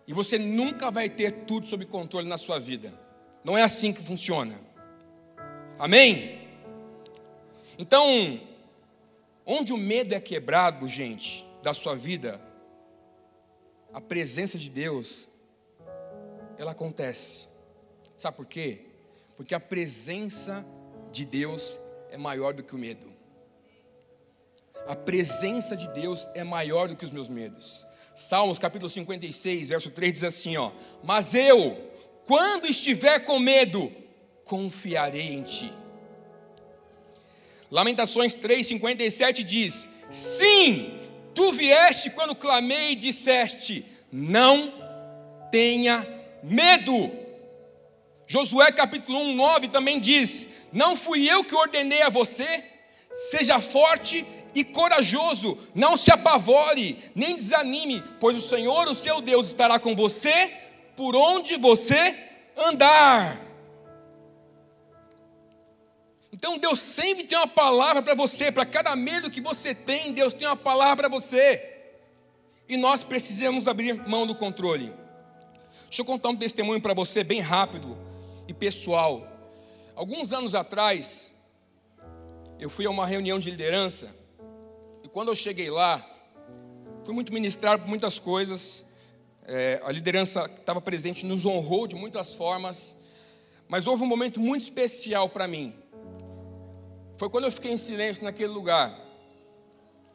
E 0.05 0.13
você 0.13 0.37
nunca 0.37 0.91
vai 0.91 1.09
ter 1.09 1.45
tudo 1.47 1.65
sob 1.65 1.87
controle 1.87 2.29
na 2.29 2.39
sua 2.39 2.59
vida. 2.59 2.93
Não 3.45 3.57
é 3.57 3.63
assim 3.63 3.93
que 3.93 4.03
funciona. 4.03 4.57
Amém? 5.79 6.41
Então, 7.79 8.48
onde 9.51 9.73
o 9.73 9.79
medo 9.79 10.15
é 10.15 10.21
quebrado, 10.21 10.87
gente, 10.87 11.43
da 11.63 11.73
sua 11.73 11.97
vida, 11.97 12.39
a 13.95 14.01
presença 14.01 14.59
de 14.59 14.69
Deus, 14.69 15.27
ela 16.59 16.73
acontece. 16.73 17.49
Sabe 18.15 18.37
por 18.37 18.45
quê? 18.45 18.83
Porque 19.39 19.55
a 19.55 19.61
presença 19.61 20.67
de 21.11 21.25
Deus 21.25 21.81
é 22.11 22.19
maior 22.19 22.53
do 22.53 22.63
que 22.63 22.75
o 22.75 22.79
medo. 22.79 23.11
A 24.87 24.95
presença 24.95 25.75
de 25.75 25.89
Deus 25.89 26.29
é 26.35 26.45
maior 26.45 26.89
do 26.89 26.95
que 26.97 27.05
os 27.07 27.11
meus 27.11 27.29
medos. 27.29 27.87
Salmos 28.15 28.59
capítulo 28.59 28.91
56, 28.91 29.71
verso 29.71 29.91
3 29.91 30.13
diz 30.13 30.25
assim, 30.25 30.59
ó: 30.59 30.73
"Mas 31.03 31.35
eu, 31.35 31.91
quando 32.27 32.67
estiver 32.67 33.21
com 33.21 33.39
medo, 33.39 33.91
confiarei 34.45 35.33
em 35.33 35.43
ti." 35.43 35.73
Lamentações 37.71 38.35
3:57 38.35 39.43
diz: 39.43 39.89
"Sim, 40.11 40.99
tu 41.35 41.53
vieste 41.53 42.11
quando 42.11 42.35
clamei 42.35 42.93
e 42.93 42.97
disseste: 42.97 43.85
não 44.11 44.73
tenha 45.51 46.07
medo." 46.43 47.29
Josué 48.27 48.71
capítulo 48.71 49.19
1, 49.19 49.35
9 49.35 49.69
também 49.69 49.99
diz: 49.99 50.49
Não 50.71 50.95
fui 50.95 51.27
eu 51.27 51.43
que 51.43 51.55
ordenei 51.55 52.03
a 52.03 52.11
você, 52.11 52.63
seja 53.11 53.59
forte 53.59 54.25
e 54.55 54.63
corajoso, 54.63 55.57
não 55.75 55.97
se 55.97 56.11
apavore, 56.11 56.99
nem 57.15 57.37
desanime, 57.37 58.03
pois 58.21 58.37
o 58.37 58.43
Senhor, 58.43 58.89
o 58.89 58.95
seu 58.95 59.21
Deus, 59.21 59.47
estará 59.47 59.79
com 59.79 59.95
você 59.95 60.53
por 60.95 61.17
onde 61.17 61.57
você 61.57 62.17
andar. 62.57 63.48
Então 66.39 66.57
Deus 66.57 66.79
sempre 66.79 67.25
tem 67.25 67.37
uma 67.37 67.49
palavra 67.49 68.01
para 68.01 68.15
você, 68.15 68.53
para 68.53 68.65
cada 68.65 68.95
medo 68.95 69.29
que 69.29 69.41
você 69.41 69.75
tem, 69.75 70.13
Deus 70.13 70.33
tem 70.33 70.47
uma 70.47 70.55
palavra 70.55 71.09
para 71.09 71.09
você. 71.09 71.81
E 72.69 72.77
nós 72.77 73.03
precisamos 73.03 73.67
abrir 73.67 73.93
mão 74.07 74.25
do 74.25 74.37
controle. 74.37 74.95
Deixa 75.89 76.03
eu 76.03 76.05
contar 76.05 76.29
um 76.29 76.37
testemunho 76.37 76.81
para 76.81 76.95
você 76.95 77.25
bem 77.25 77.41
rápido 77.41 77.99
e 78.47 78.55
pessoal. 78.55 79.27
Alguns 79.97 80.33
anos 80.33 80.55
atrás, 80.55 81.33
eu 82.61 82.71
fui 82.71 82.87
a 82.87 82.91
uma 82.91 83.05
reunião 83.05 83.41
de 83.41 83.51
liderança 83.51 84.15
e 85.03 85.09
quando 85.09 85.31
eu 85.31 85.35
cheguei 85.35 85.69
lá, 85.71 86.09
fui 87.05 87.13
muito 87.13 87.33
ministrado 87.33 87.83
por 87.83 87.89
muitas 87.89 88.17
coisas. 88.21 88.87
É, 89.45 89.81
a 89.83 89.91
liderança 89.91 90.49
que 90.49 90.61
estava 90.61 90.81
presente 90.81 91.27
nos 91.27 91.45
honrou 91.45 91.89
de 91.89 91.97
muitas 91.97 92.33
formas, 92.33 92.97
mas 93.67 93.89
houve 93.89 94.05
um 94.05 94.07
momento 94.07 94.39
muito 94.39 94.63
especial 94.63 95.29
para 95.29 95.49
mim. 95.49 95.75
Foi 97.19 97.29
quando 97.29 97.45
eu 97.45 97.53
fiquei 97.53 97.73
em 97.73 97.77
silêncio 97.77 98.23
naquele 98.23 98.53
lugar. 98.53 98.97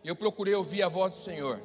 Eu 0.06 0.16
procurei 0.16 0.56
ouvir 0.56 0.82
a 0.84 0.88
voz 0.88 1.14
do 1.14 1.22
Senhor. 1.22 1.62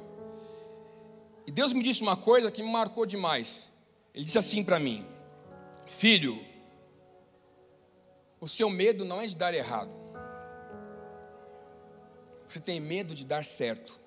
E 1.47 1.51
Deus 1.51 1.71
me 1.71 1.81
disse 1.81 2.01
uma 2.01 2.17
coisa 2.17 2.51
que 2.51 2.61
me 2.61 2.69
marcou 2.69 3.05
demais. 3.05 3.69
Ele 4.13 4.25
disse 4.25 4.37
assim 4.37 4.65
para 4.65 4.77
mim: 4.77 5.07
Filho, 5.87 6.45
o 8.41 8.49
seu 8.49 8.69
medo 8.69 9.05
não 9.05 9.21
é 9.21 9.27
de 9.27 9.35
dar 9.37 9.53
errado. 9.53 9.95
Você 12.45 12.59
tem 12.59 12.81
medo 12.81 13.15
de 13.15 13.25
dar 13.25 13.45
certo. 13.45 13.97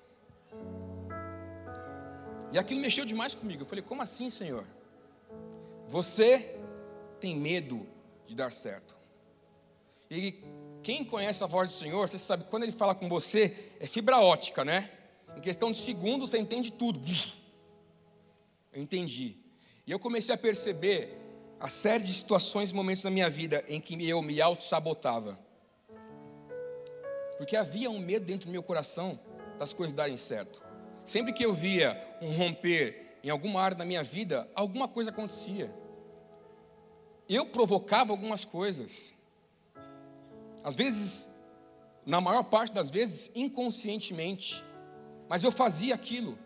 E 2.51 2.59
aquilo 2.59 2.79
mexeu 2.79 3.05
demais 3.05 3.33
comigo. 3.33 3.63
Eu 3.63 3.65
falei: 3.65 3.83
Como 3.83 4.03
assim, 4.03 4.29
Senhor? 4.29 4.67
Você 5.87 6.59
tem 7.19 7.35
medo 7.35 7.87
de 8.27 8.35
dar 8.35 8.51
certo. 8.51 8.95
E 10.11 10.43
Quem 10.83 11.05
conhece 11.05 11.41
a 11.43 11.47
voz 11.47 11.69
do 11.69 11.75
Senhor, 11.75 12.07
você 12.07 12.19
sabe 12.19 12.43
que 12.43 12.49
quando 12.49 12.63
Ele 12.63 12.71
fala 12.73 12.93
com 12.93 13.07
você, 13.07 13.71
é 13.79 13.87
fibra 13.87 14.19
ótica, 14.19 14.65
né? 14.65 14.91
Em 15.35 15.39
questão 15.39 15.71
de 15.71 15.79
segundos, 15.79 16.29
você 16.29 16.37
entende 16.37 16.71
tudo. 16.71 16.99
Eu 18.73 18.81
entendi. 18.81 19.37
E 19.87 19.91
eu 19.91 19.97
comecei 19.97 20.35
a 20.35 20.37
perceber 20.37 21.17
a 21.57 21.69
série 21.69 22.03
de 22.03 22.13
situações 22.13 22.71
e 22.71 22.75
momentos 22.75 23.03
na 23.03 23.09
minha 23.09 23.29
vida 23.29 23.63
em 23.69 23.79
que 23.79 24.07
eu 24.07 24.21
me 24.21 24.41
auto-sabotava. 24.41 25.39
Porque 27.37 27.55
havia 27.55 27.89
um 27.89 27.99
medo 27.99 28.25
dentro 28.25 28.47
do 28.47 28.51
meu 28.51 28.61
coração 28.61 29.17
das 29.57 29.71
coisas 29.71 29.93
darem 29.93 30.17
certo. 30.17 30.61
Sempre 31.05 31.31
que 31.31 31.45
eu 31.45 31.53
via 31.53 31.97
um 32.21 32.31
romper 32.33 33.17
em 33.23 33.29
alguma 33.29 33.61
área 33.61 33.77
da 33.77 33.85
minha 33.85 34.03
vida, 34.03 34.49
alguma 34.53 34.87
coisa 34.87 35.11
acontecia. 35.11 35.73
Eu 37.29 37.45
provocava 37.45 38.11
algumas 38.11 38.43
coisas. 38.43 39.13
Às 40.63 40.75
vezes, 40.75 41.27
na 42.05 42.21
maior 42.21 42.43
parte 42.43 42.73
das 42.73 42.89
vezes, 42.89 43.29
inconscientemente. 43.35 44.63
Mas 45.27 45.43
eu 45.43 45.51
fazia 45.51 45.95
aquilo. 45.95 46.37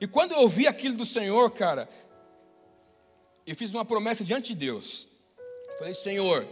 E 0.00 0.06
quando 0.06 0.32
eu 0.32 0.40
ouvi 0.40 0.66
aquilo 0.66 0.96
do 0.96 1.06
Senhor, 1.06 1.50
cara, 1.50 1.88
eu 3.46 3.54
fiz 3.54 3.70
uma 3.70 3.84
promessa 3.84 4.24
diante 4.24 4.54
de 4.54 4.60
Deus. 4.66 5.08
Falei, 5.78 5.94
Senhor, 5.94 6.46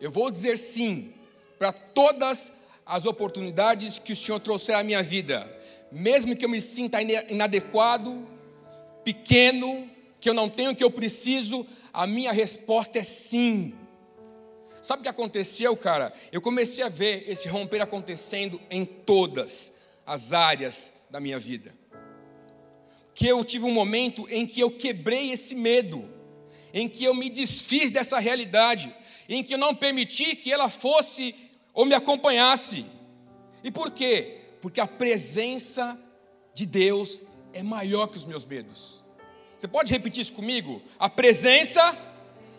eu 0.00 0.10
vou 0.10 0.30
dizer 0.30 0.58
sim 0.58 1.14
para 1.58 1.72
todas 1.72 2.52
as 2.84 3.04
oportunidades 3.04 3.98
que 3.98 4.12
o 4.12 4.16
Senhor 4.16 4.40
trouxer 4.40 4.76
à 4.76 4.82
minha 4.82 5.02
vida, 5.02 5.46
mesmo 5.92 6.34
que 6.36 6.44
eu 6.44 6.48
me 6.48 6.60
sinta 6.60 7.00
inadequado, 7.02 8.26
pequeno, 9.04 9.90
que 10.20 10.28
eu 10.28 10.34
não 10.34 10.48
tenho 10.48 10.70
o 10.70 10.76
que 10.76 10.84
eu 10.84 10.90
preciso, 10.90 11.66
a 11.92 12.06
minha 12.06 12.32
resposta 12.32 12.98
é 12.98 13.02
sim. 13.02 13.74
Sabe 14.82 15.00
o 15.00 15.02
que 15.02 15.08
aconteceu, 15.08 15.76
cara? 15.76 16.12
Eu 16.30 16.40
comecei 16.40 16.84
a 16.84 16.88
ver 16.88 17.24
esse 17.28 17.48
romper 17.48 17.80
acontecendo 17.80 18.60
em 18.70 18.84
todas 18.84 19.72
as 20.06 20.32
áreas 20.32 20.92
da 21.10 21.20
minha 21.20 21.38
vida. 21.38 21.74
Que 23.14 23.26
eu 23.26 23.44
tive 23.44 23.64
um 23.64 23.72
momento 23.72 24.26
em 24.30 24.46
que 24.46 24.60
eu 24.60 24.70
quebrei 24.70 25.32
esse 25.32 25.54
medo, 25.54 26.08
em 26.72 26.88
que 26.88 27.04
eu 27.04 27.14
me 27.14 27.28
desfiz 27.28 27.90
dessa 27.90 28.18
realidade, 28.18 28.94
em 29.28 29.42
que 29.42 29.54
eu 29.54 29.58
não 29.58 29.74
permiti 29.74 30.36
que 30.36 30.52
ela 30.52 30.68
fosse 30.68 31.34
ou 31.74 31.84
me 31.84 31.94
acompanhasse. 31.94 32.86
E 33.62 33.70
por 33.70 33.90
quê? 33.90 34.40
Porque 34.60 34.80
a 34.80 34.86
presença 34.86 35.98
de 36.54 36.64
Deus 36.64 37.24
é 37.52 37.62
maior 37.62 38.06
que 38.06 38.16
os 38.16 38.24
meus 38.24 38.44
medos. 38.44 39.04
Você 39.56 39.66
pode 39.66 39.92
repetir 39.92 40.22
isso 40.22 40.32
comigo? 40.32 40.80
A 40.98 41.08
presença, 41.08 41.96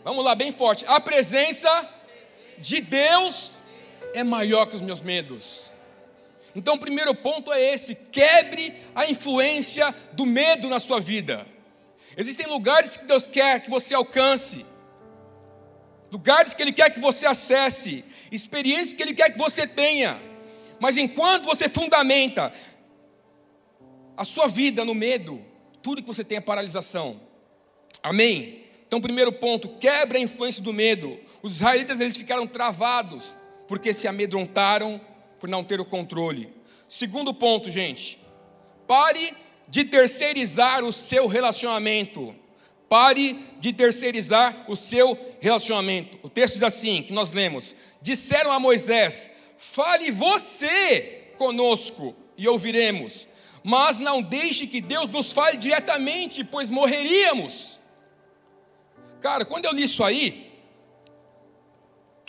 vamos 0.04 0.24
lá, 0.24 0.36
bem 0.36 0.52
forte. 0.52 0.86
A 0.86 1.00
presença 1.00 1.90
de 2.60 2.82
Deus 2.82 3.60
é 4.14 4.24
maior 4.24 4.66
que 4.66 4.76
os 4.76 4.82
meus 4.82 5.02
medos. 5.02 5.64
Então, 6.56 6.76
o 6.76 6.80
primeiro 6.80 7.14
ponto 7.16 7.52
é 7.52 7.74
esse: 7.74 7.96
quebre 7.96 8.74
a 8.96 9.10
influência 9.10 9.94
do 10.14 10.26
medo 10.26 10.68
na 10.70 10.80
sua 10.80 11.00
vida. 11.00 11.48
Existem 12.18 12.48
lugares 12.48 12.98
que 12.98 13.06
Deus 13.06 13.28
quer 13.28 13.62
que 13.62 13.70
você 13.70 13.96
alcance, 13.96 14.66
lugares 16.12 16.54
que 16.54 16.62
Ele 16.62 16.74
quer 16.74 16.90
que 16.90 17.00
você 17.00 17.26
acesse, 17.26 18.04
experiências 18.32 18.94
que 18.94 19.02
Ele 19.02 19.14
quer 19.14 19.32
que 19.32 19.38
você 19.38 19.66
tenha, 19.66 20.20
mas 20.80 20.98
enquanto 20.98 21.46
você 21.46 21.70
fundamenta 21.70 22.52
a 24.18 24.24
sua 24.24 24.48
vida 24.48 24.84
no 24.84 24.94
medo, 24.94 25.46
tudo 25.82 26.02
que 26.02 26.08
você 26.08 26.24
tem 26.24 26.40
é 26.40 26.42
paralisação. 26.42 27.22
Amém? 28.04 28.66
Então, 28.88 29.00
primeiro 29.00 29.32
ponto, 29.32 29.70
quebra 29.78 30.18
a 30.18 30.22
influência 30.22 30.64
do 30.64 30.74
medo. 30.74 31.20
Os 31.42 31.54
israelitas 31.54 32.00
eles 32.00 32.18
ficaram 32.18 32.46
travados 32.46 33.38
porque 33.68 33.94
se 33.94 34.08
amedrontaram 34.08 35.00
por 35.40 35.48
não 35.48 35.64
ter 35.64 35.80
o 35.80 35.86
controle. 35.86 36.54
Segundo 36.88 37.34
ponto, 37.34 37.70
gente, 37.70 38.20
pare 38.88 39.34
de 39.68 39.84
terceirizar 39.84 40.84
o 40.84 40.92
seu 40.92 41.28
relacionamento. 41.28 42.36
Pare 42.90 43.40
de 43.60 43.72
terceirizar 43.72 44.66
o 44.68 44.76
seu 44.76 45.18
relacionamento. 45.40 46.18
O 46.24 46.30
texto 46.30 46.56
diz 46.56 46.64
assim, 46.64 47.04
que 47.04 47.14
nós 47.14 47.32
lemos: 47.32 47.76
Disseram 48.02 48.52
a 48.52 48.60
Moisés: 48.60 49.30
Fale 49.60 50.10
você 50.10 51.32
conosco 51.38 52.16
e 52.36 52.48
ouviremos, 52.48 53.28
mas 53.64 54.00
não 54.00 54.24
deixe 54.24 54.66
que 54.66 54.82
Deus 54.82 55.08
nos 55.10 55.32
fale 55.32 55.58
diretamente, 55.58 56.44
pois 56.44 56.72
morreríamos. 56.72 57.80
Cara, 59.22 59.46
quando 59.46 59.66
eu 59.66 59.74
li 59.74 59.84
isso 59.84 60.04
aí, 60.04 60.49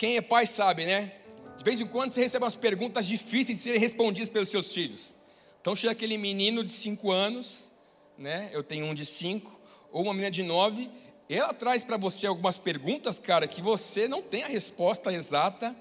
quem 0.01 0.17
é 0.17 0.21
pai 0.21 0.47
sabe, 0.47 0.83
né? 0.83 1.11
De 1.59 1.63
vez 1.63 1.79
em 1.79 1.85
quando 1.85 2.09
você 2.09 2.21
recebe 2.21 2.43
umas 2.43 2.55
perguntas 2.55 3.05
difíceis 3.05 3.59
de 3.59 3.63
serem 3.63 3.79
respondidas 3.79 4.29
pelos 4.29 4.49
seus 4.49 4.73
filhos. 4.73 5.15
Então 5.61 5.75
chega 5.75 5.91
aquele 5.91 6.17
menino 6.17 6.63
de 6.63 6.71
5 6.71 7.11
anos, 7.11 7.71
né? 8.17 8.49
Eu 8.51 8.63
tenho 8.63 8.87
um 8.87 8.95
de 8.95 9.05
5, 9.05 9.61
ou 9.91 10.01
uma 10.01 10.11
menina 10.11 10.31
de 10.31 10.41
9, 10.41 10.89
ela 11.29 11.53
traz 11.53 11.83
para 11.83 11.97
você 11.97 12.25
algumas 12.25 12.57
perguntas, 12.57 13.19
cara, 13.19 13.47
que 13.47 13.61
você 13.61 14.07
não 14.07 14.23
tem 14.23 14.41
a 14.41 14.47
resposta 14.47 15.13
exata, 15.13 15.75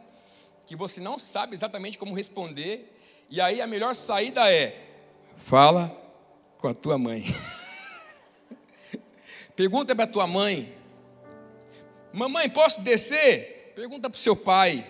que 0.66 0.76
você 0.76 1.00
não 1.00 1.18
sabe 1.18 1.54
exatamente 1.54 1.96
como 1.96 2.14
responder, 2.14 2.94
e 3.30 3.40
aí 3.40 3.62
a 3.62 3.66
melhor 3.66 3.94
saída 3.94 4.52
é: 4.52 4.86
fala 5.38 5.98
com 6.58 6.68
a 6.68 6.74
tua 6.74 6.98
mãe. 6.98 7.24
Pergunta 9.56 9.96
para 9.96 10.04
a 10.04 10.08
tua 10.08 10.26
mãe: 10.26 10.76
Mamãe, 12.12 12.50
posso 12.50 12.82
descer? 12.82 13.59
Pergunta 13.80 14.10
para 14.10 14.16
o 14.18 14.20
seu 14.20 14.36
pai. 14.36 14.86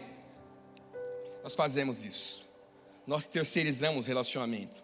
Nós 1.44 1.54
fazemos 1.54 2.04
isso. 2.04 2.48
Nós 3.06 3.28
terceirizamos 3.28 4.08
relacionamento. 4.08 4.82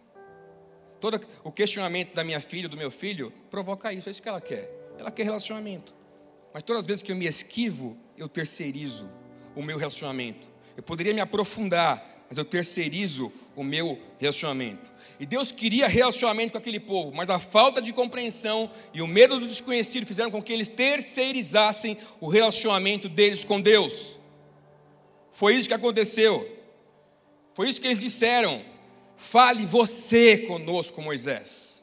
Todo 1.00 1.18
o 1.42 1.50
questionamento 1.50 2.14
da 2.14 2.22
minha 2.22 2.40
filha, 2.40 2.68
do 2.68 2.76
meu 2.76 2.88
filho, 2.88 3.32
provoca 3.50 3.92
isso, 3.92 4.08
é 4.08 4.12
isso 4.12 4.22
que 4.22 4.28
ela 4.28 4.40
quer. 4.40 4.70
Ela 4.96 5.10
quer 5.10 5.24
relacionamento. 5.24 5.92
Mas 6.54 6.62
todas 6.62 6.82
as 6.82 6.86
vezes 6.86 7.02
que 7.02 7.10
eu 7.10 7.16
me 7.16 7.26
esquivo, 7.26 7.96
eu 8.16 8.28
terceirizo 8.28 9.10
o 9.56 9.60
meu 9.62 9.76
relacionamento. 9.76 10.52
Eu 10.76 10.82
poderia 10.82 11.14
me 11.14 11.20
aprofundar, 11.20 12.26
mas 12.28 12.36
eu 12.36 12.44
terceirizo 12.44 13.32
o 13.54 13.64
meu 13.64 13.98
relacionamento. 14.18 14.92
E 15.18 15.24
Deus 15.24 15.50
queria 15.50 15.88
relacionamento 15.88 16.52
com 16.52 16.58
aquele 16.58 16.78
povo, 16.78 17.12
mas 17.14 17.30
a 17.30 17.38
falta 17.38 17.80
de 17.80 17.92
compreensão 17.92 18.70
e 18.92 19.00
o 19.00 19.06
medo 19.06 19.40
do 19.40 19.46
desconhecido 19.46 20.06
fizeram 20.06 20.30
com 20.30 20.42
que 20.42 20.52
eles 20.52 20.68
terceirizassem 20.68 21.96
o 22.20 22.28
relacionamento 22.28 23.08
deles 23.08 23.42
com 23.42 23.60
Deus. 23.60 24.16
Foi 25.30 25.54
isso 25.54 25.68
que 25.68 25.74
aconteceu. 25.74 26.54
Foi 27.54 27.68
isso 27.70 27.80
que 27.80 27.86
eles 27.86 27.98
disseram. 27.98 28.62
Fale 29.16 29.64
você 29.64 30.36
conosco, 30.38 31.00
Moisés, 31.00 31.82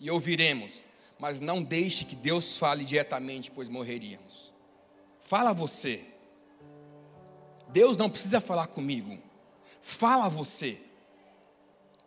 e 0.00 0.10
ouviremos, 0.10 0.86
mas 1.18 1.40
não 1.40 1.62
deixe 1.62 2.06
que 2.06 2.16
Deus 2.16 2.58
fale 2.58 2.86
diretamente, 2.86 3.50
pois 3.50 3.68
morreríamos. 3.68 4.54
Fala 5.20 5.52
você. 5.52 6.13
Deus 7.74 7.96
não 7.96 8.08
precisa 8.08 8.40
falar 8.40 8.68
comigo. 8.68 9.18
Fala 9.82 10.28
você. 10.28 10.78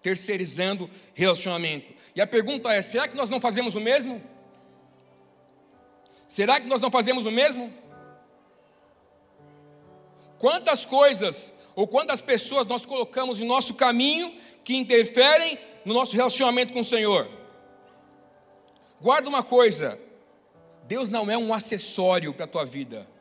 Terceirizando 0.02 0.90
relacionamento. 1.14 1.94
E 2.16 2.22
a 2.22 2.26
pergunta 2.26 2.72
é: 2.72 2.82
será 2.82 3.06
que 3.06 3.18
nós 3.18 3.30
não 3.30 3.42
fazemos 3.42 3.76
o 3.76 3.82
mesmo? 3.82 4.24
Será 6.30 6.62
que 6.62 6.68
nós 6.68 6.80
não 6.80 6.90
fazemos 6.90 7.26
o 7.26 7.32
mesmo? 7.32 7.74
Quantas 10.40 10.86
coisas 10.86 11.52
ou 11.76 11.86
quantas 11.86 12.22
pessoas 12.22 12.66
nós 12.66 12.86
colocamos 12.86 13.42
em 13.42 13.46
nosso 13.46 13.74
caminho 13.74 14.34
que 14.64 14.74
interferem 14.74 15.60
no 15.84 15.94
nosso 15.94 16.16
relacionamento 16.16 16.72
com 16.72 16.80
o 16.80 16.86
Senhor? 16.86 17.30
Guarda 19.02 19.28
uma 19.28 19.44
coisa: 19.44 20.00
Deus 20.84 21.10
não 21.10 21.30
é 21.30 21.38
um 21.38 21.54
acessório 21.54 22.34
para 22.34 22.46
a 22.46 22.48
tua 22.48 22.64
vida. 22.64 23.17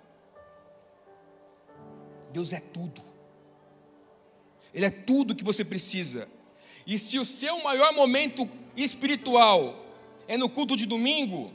Deus 2.37 2.53
é 2.53 2.61
tudo. 2.61 3.01
Ele 4.75 4.85
é 4.85 4.90
tudo 4.90 5.35
que 5.35 5.42
você 5.42 5.64
precisa. 5.64 6.29
E 6.87 6.99
se 6.99 7.18
o 7.18 7.25
seu 7.25 7.62
maior 7.62 7.94
momento 7.94 8.46
espiritual 8.77 9.59
é 10.29 10.37
no 10.37 10.46
culto 10.46 10.77
de 10.77 10.85
domingo, 10.85 11.51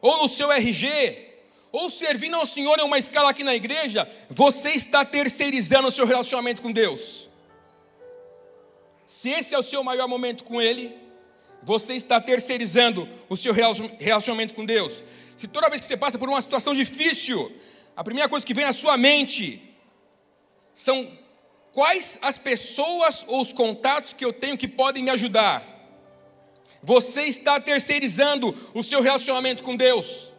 ou 0.00 0.20
no 0.20 0.28
seu 0.28 0.50
RG, 0.50 1.28
ou 1.70 1.88
servindo 1.88 2.34
ao 2.34 2.44
Senhor 2.44 2.76
em 2.80 2.82
uma 2.82 2.98
escala 2.98 3.30
aqui 3.30 3.44
na 3.44 3.54
igreja, 3.54 4.10
você 4.28 4.70
está 4.70 5.04
terceirizando 5.04 5.86
o 5.86 5.92
seu 5.92 6.04
relacionamento 6.04 6.60
com 6.60 6.72
Deus. 6.72 7.28
Se 9.06 9.28
esse 9.28 9.54
é 9.54 9.58
o 9.60 9.62
seu 9.62 9.84
maior 9.84 10.08
momento 10.08 10.42
com 10.42 10.60
Ele, 10.60 10.92
você 11.62 11.94
está 11.94 12.20
terceirizando 12.20 13.08
o 13.28 13.36
seu 13.36 13.52
relacionamento 13.52 14.54
com 14.54 14.64
Deus. 14.66 15.04
Se 15.36 15.46
toda 15.46 15.70
vez 15.70 15.82
que 15.82 15.86
você 15.86 15.96
passa 15.96 16.18
por 16.18 16.28
uma 16.28 16.40
situação 16.40 16.74
difícil, 16.74 17.52
a 17.94 18.02
primeira 18.02 18.28
coisa 18.28 18.44
que 18.44 18.52
vem 18.52 18.64
à 18.64 18.72
sua 18.72 18.96
mente 18.96 19.69
são 20.80 20.98
quais 21.74 22.18
as 22.22 22.38
pessoas 22.38 23.22
ou 23.28 23.42
os 23.42 23.52
contatos 23.52 24.14
que 24.14 24.24
eu 24.24 24.32
tenho 24.32 24.56
que 24.56 24.66
podem 24.66 25.02
me 25.02 25.10
ajudar. 25.10 25.62
Você 26.82 27.24
está 27.24 27.60
terceirizando 27.60 28.46
o 28.72 28.82
seu 28.82 29.02
relacionamento 29.02 29.62
com 29.62 29.76
Deus. 29.76 30.32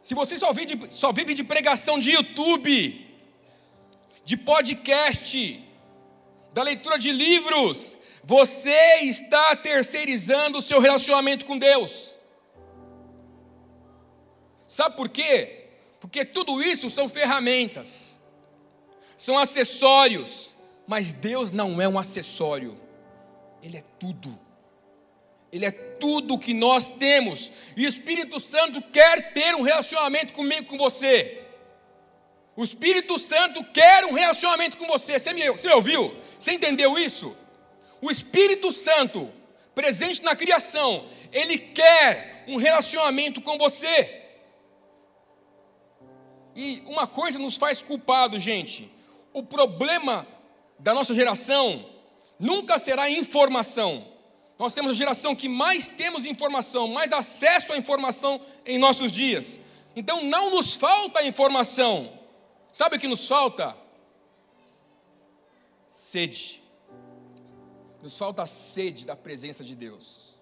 Se 0.00 0.14
você 0.14 0.38
só 0.38 0.54
vive, 0.54 0.74
de, 0.74 0.94
só 0.94 1.12
vive 1.12 1.34
de 1.34 1.44
pregação 1.44 1.98
de 1.98 2.12
YouTube, 2.12 2.74
de 4.24 4.36
podcast, 4.38 5.62
da 6.54 6.62
leitura 6.62 6.98
de 6.98 7.12
livros, 7.12 7.94
você 8.24 9.00
está 9.02 9.54
terceirizando 9.54 10.60
o 10.60 10.62
seu 10.62 10.80
relacionamento 10.80 11.44
com 11.44 11.58
Deus. 11.58 12.16
Sabe 14.66 14.96
por 14.96 15.10
quê? 15.10 15.61
Porque 16.02 16.24
tudo 16.24 16.60
isso 16.60 16.90
são 16.90 17.08
ferramentas, 17.08 18.20
são 19.16 19.38
acessórios, 19.38 20.52
mas 20.84 21.12
Deus 21.12 21.52
não 21.52 21.80
é 21.80 21.88
um 21.88 21.96
acessório, 21.96 22.76
Ele 23.62 23.76
é 23.76 23.84
tudo. 24.00 24.36
Ele 25.52 25.64
é 25.64 25.70
tudo 25.70 26.38
que 26.38 26.52
nós 26.52 26.90
temos. 26.90 27.52
E 27.76 27.86
o 27.86 27.88
Espírito 27.88 28.40
Santo 28.40 28.82
quer 28.82 29.32
ter 29.32 29.54
um 29.54 29.62
relacionamento 29.62 30.32
comigo, 30.32 30.66
com 30.66 30.76
você. 30.76 31.44
O 32.56 32.64
Espírito 32.64 33.16
Santo 33.16 33.62
quer 33.66 34.04
um 34.04 34.12
relacionamento 34.12 34.76
com 34.76 34.88
você. 34.88 35.20
Você, 35.20 35.32
me, 35.32 35.48
você 35.50 35.68
ouviu? 35.68 36.16
Você 36.40 36.52
entendeu 36.52 36.98
isso? 36.98 37.36
O 38.00 38.10
Espírito 38.10 38.72
Santo, 38.72 39.32
presente 39.72 40.20
na 40.22 40.34
criação, 40.34 41.06
ele 41.30 41.58
quer 41.58 42.44
um 42.48 42.56
relacionamento 42.56 43.40
com 43.40 43.56
você. 43.56 44.21
E 46.54 46.82
uma 46.86 47.06
coisa 47.06 47.38
nos 47.38 47.56
faz 47.56 47.82
culpado, 47.82 48.38
gente. 48.38 48.90
O 49.32 49.42
problema 49.42 50.26
da 50.78 50.92
nossa 50.92 51.14
geração 51.14 51.86
nunca 52.38 52.78
será 52.78 53.08
informação. 53.08 54.06
Nós 54.58 54.74
temos 54.74 54.92
a 54.92 54.94
geração 54.94 55.34
que 55.34 55.48
mais 55.48 55.88
temos 55.88 56.26
informação, 56.26 56.88
mais 56.88 57.12
acesso 57.12 57.72
à 57.72 57.76
informação 57.76 58.40
em 58.66 58.78
nossos 58.78 59.10
dias. 59.10 59.58
Então 59.96 60.22
não 60.24 60.50
nos 60.50 60.74
falta 60.74 61.22
informação. 61.22 62.18
Sabe 62.72 62.96
o 62.96 62.98
que 62.98 63.08
nos 63.08 63.26
falta? 63.26 63.76
Sede. 65.88 66.62
Nos 68.02 68.18
falta 68.18 68.42
a 68.42 68.46
sede 68.46 69.06
da 69.06 69.16
presença 69.16 69.64
de 69.64 69.74
Deus. 69.74 70.32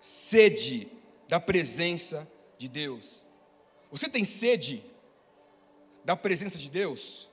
Sede 0.00 0.88
da 1.28 1.40
presença 1.40 2.20
de 2.20 2.33
Deus. 2.68 3.20
Você 3.90 4.08
tem 4.08 4.24
sede 4.24 4.82
da 6.04 6.16
presença 6.16 6.58
de 6.58 6.68
Deus? 6.68 7.30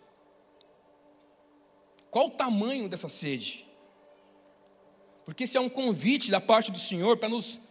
Qual 2.10 2.28
o 2.28 2.32
tamanho 2.32 2.90
dessa 2.90 3.10
sede? 3.10 3.66
Porque 5.26 5.46
esse 5.46 5.58
é 5.58 5.62
um 5.62 5.70
convite 5.70 6.30
da 6.30 6.42
parte 6.42 6.72
do 6.72 6.78
Senhor 6.78 7.18
para 7.18 7.30
nos 7.30 7.62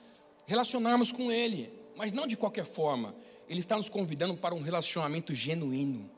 relacionarmos 0.46 1.12
com 1.12 1.30
Ele, 1.30 1.72
mas 1.96 2.12
não 2.12 2.26
de 2.26 2.36
qualquer 2.36 2.64
forma. 2.64 3.14
Ele 3.48 3.60
está 3.60 3.76
nos 3.76 3.88
convidando 3.88 4.36
para 4.36 4.54
um 4.54 4.62
relacionamento 4.62 5.34
genuíno, 5.34 6.10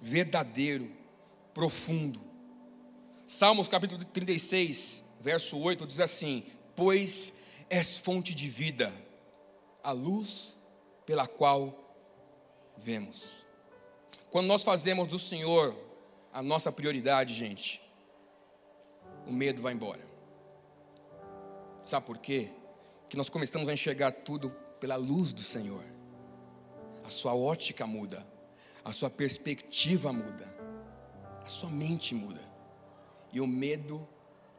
verdadeiro, 0.00 0.90
profundo. 1.52 2.20
Salmos 3.26 3.68
capítulo 3.68 4.04
36, 4.04 5.02
verso 5.20 5.58
8 5.58 5.86
diz 5.86 6.00
assim: 6.00 6.44
Pois 6.74 7.32
és 7.68 7.98
fonte 7.98 8.34
de 8.34 8.48
vida, 8.48 8.94
a 9.86 9.92
luz 9.92 10.58
pela 11.06 11.28
qual 11.28 11.72
vemos. 12.76 13.46
Quando 14.28 14.48
nós 14.48 14.64
fazemos 14.64 15.06
do 15.06 15.16
Senhor 15.16 15.76
a 16.32 16.42
nossa 16.42 16.72
prioridade, 16.72 17.32
gente, 17.32 17.80
o 19.24 19.32
medo 19.32 19.62
vai 19.62 19.74
embora. 19.74 20.04
Sabe 21.84 22.04
por 22.04 22.18
quê? 22.18 22.50
Que 23.08 23.16
nós 23.16 23.28
começamos 23.28 23.68
a 23.68 23.72
enxergar 23.72 24.10
tudo 24.10 24.50
pela 24.80 24.96
luz 24.96 25.32
do 25.32 25.40
Senhor. 25.40 25.84
A 27.04 27.08
sua 27.08 27.36
ótica 27.36 27.86
muda, 27.86 28.26
a 28.84 28.90
sua 28.90 29.08
perspectiva 29.08 30.12
muda, 30.12 30.52
a 31.44 31.46
sua 31.46 31.70
mente 31.70 32.12
muda. 32.12 32.42
E 33.32 33.40
o 33.40 33.46
medo 33.46 34.04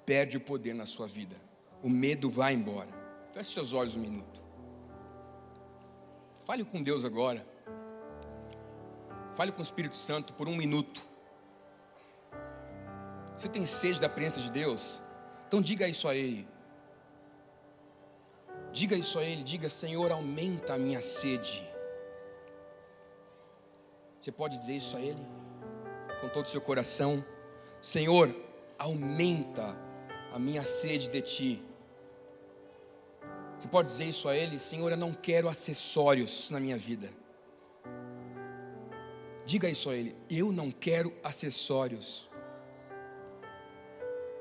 perde 0.06 0.38
o 0.38 0.42
poder 0.42 0.74
na 0.74 0.86
sua 0.86 1.06
vida. 1.06 1.36
O 1.84 1.90
medo 1.90 2.30
vai 2.30 2.54
embora. 2.54 2.92
Feche 3.34 3.52
seus 3.52 3.74
olhos 3.74 3.98
um 3.98 4.00
minuto. 4.00 4.47
Fale 6.48 6.64
com 6.64 6.82
Deus 6.82 7.04
agora. 7.04 7.46
Fale 9.36 9.52
com 9.52 9.60
o 9.60 9.62
Espírito 9.62 9.98
Santo 9.98 10.32
por 10.32 10.48
um 10.48 10.56
minuto. 10.56 11.06
Você 13.38 13.50
tem 13.50 13.66
sede 13.66 14.00
da 14.00 14.08
presença 14.08 14.40
de 14.40 14.50
Deus? 14.50 15.02
Então 15.46 15.62
diga 15.62 15.90
isso 15.90 16.08
a 16.08 16.16
Ele. 16.16 16.48
Diga 18.72 18.96
isso 18.96 19.20
a 19.20 19.26
Ele, 19.26 19.44
diga, 19.44 19.68
Senhor, 19.68 20.10
aumenta 20.10 20.76
a 20.76 20.78
minha 20.78 21.02
sede. 21.02 21.70
Você 24.22 24.32
pode 24.32 24.58
dizer 24.58 24.78
isso 24.78 24.96
a 24.96 25.02
Ele? 25.02 25.22
Com 26.22 26.30
todo 26.30 26.46
o 26.46 26.50
seu 26.50 26.62
coração. 26.62 27.24
Senhor, 27.82 28.34
aumenta 28.80 29.76
a 30.34 30.40
minha 30.40 30.64
sede 30.64 31.10
de 31.10 31.22
Ti. 31.22 31.66
Você 33.68 33.72
pode 33.72 33.90
dizer 33.90 34.06
isso 34.06 34.30
a 34.30 34.36
Ele? 34.36 34.58
Senhor, 34.60 34.90
eu 34.90 34.96
não 34.96 35.14
quero 35.14 35.50
acessórios 35.50 36.50
na 36.50 36.58
minha 36.58 36.78
vida. 36.78 37.10
Diga 39.46 39.70
isso 39.70 39.90
a 39.90 39.96
Ele. 39.96 40.16
Eu 40.30 40.54
não 40.54 40.72
quero 40.72 41.14
acessórios. 41.22 42.30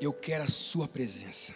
Eu 0.00 0.12
quero 0.12 0.44
a 0.44 0.48
Sua 0.48 0.86
presença. 0.86 1.52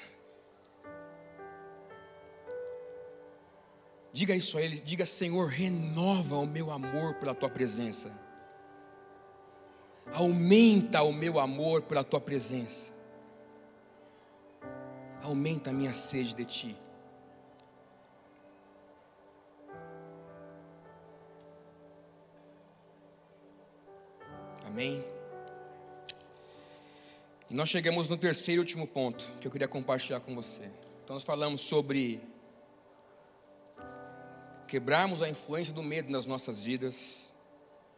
Diga 4.13 4.35
isso 4.35 4.59
a 4.59 4.63
Ele. 4.63 4.81
Diga, 4.81 5.07
Senhor, 5.07 5.47
renova 5.47 6.39
o 6.39 6.47
meu 6.49 6.73
amor 6.73 7.15
pela 7.21 7.37
Tua 7.37 7.49
presença. 7.49 8.11
Aumenta 10.13 11.05
o 11.05 11.13
meu 11.13 11.39
amor 11.39 11.83
pela 11.83 12.03
Tua 12.03 12.21
presença. 12.21 12.91
Aumenta 15.23 15.71
a 15.71 15.73
minha 15.73 15.93
sede 15.93 16.35
de 16.35 16.45
Ti. 16.45 16.90
Amém. 24.71 25.05
E 27.51 27.55
nós 27.55 27.69
chegamos 27.69 28.09
no 28.09 28.17
terceiro 28.17 28.61
e 28.61 28.63
último 28.63 28.87
ponto 28.87 29.29
que 29.41 29.47
eu 29.49 29.51
queria 29.51 29.67
compartilhar 29.67 30.21
com 30.21 30.33
você. 30.33 30.63
Então 31.03 31.15
nós 31.15 31.25
falamos 31.25 31.63
sobre 31.63 32.21
quebrarmos 34.69 35.23
a 35.23 35.29
influência 35.29 35.75
do 35.75 35.83
medo 35.83 36.13
nas 36.13 36.25
nossas 36.25 36.65
vidas, 36.65 37.35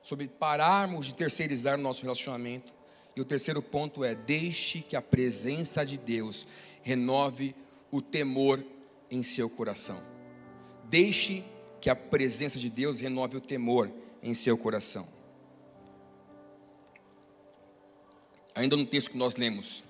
sobre 0.03 0.27
pararmos 0.27 1.05
de 1.05 1.15
terceirizar 1.15 1.79
o 1.79 1.83
nosso 1.83 2.05
relacionamento. 2.05 2.73
E 3.15 3.21
o 3.21 3.25
terceiro 3.27 3.61
ponto 3.61 4.03
é: 4.03 4.15
deixe 4.15 4.81
que 4.81 4.97
a 4.97 5.03
presença 5.03 5.85
de 5.85 5.99
Deus 5.99 6.47
renove 6.83 7.55
o 7.91 8.01
temor 8.01 8.65
em 9.11 9.23
seu 9.23 9.51
coração. 9.51 10.03
Deixe 10.85 11.45
que 11.83 11.91
a 11.91 11.95
presença 11.95 12.59
de 12.59 12.71
Deus 12.71 12.99
renove 12.99 13.37
o 13.37 13.43
temor 13.43 13.93
em 14.23 14.33
seu 14.33 14.57
coração. 14.57 15.07
Ainda 18.55 18.77
no 18.77 18.87
texto 18.87 19.11
que 19.11 19.17
nós 19.17 19.37
lemos, 19.37 19.85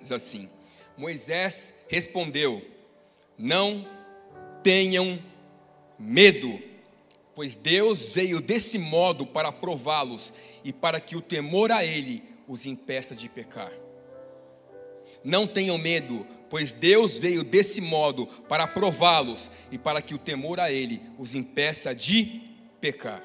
diz 0.00 0.12
assim: 0.12 0.48
Moisés 0.96 1.74
respondeu: 1.88 2.64
Não 3.38 3.86
tenham 4.62 5.22
medo, 5.98 6.60
pois 7.34 7.56
Deus 7.56 8.12
veio 8.12 8.40
desse 8.40 8.78
modo 8.78 9.26
para 9.26 9.52
prová-los 9.52 10.32
e 10.64 10.72
para 10.72 11.00
que 11.00 11.16
o 11.16 11.20
temor 11.20 11.70
a 11.70 11.84
Ele 11.84 12.22
os 12.46 12.66
impeça 12.66 13.14
de 13.14 13.28
pecar. 13.28 13.72
Não 15.24 15.46
tenham 15.46 15.78
medo, 15.78 16.26
pois 16.50 16.74
Deus 16.74 17.18
veio 17.18 17.44
desse 17.44 17.80
modo 17.80 18.26
para 18.26 18.66
prová-los 18.66 19.50
e 19.70 19.78
para 19.78 20.02
que 20.02 20.14
o 20.14 20.18
temor 20.18 20.58
a 20.58 20.70
Ele 20.70 21.00
os 21.16 21.34
impeça 21.34 21.94
de 21.94 22.42
pecar. 22.80 23.22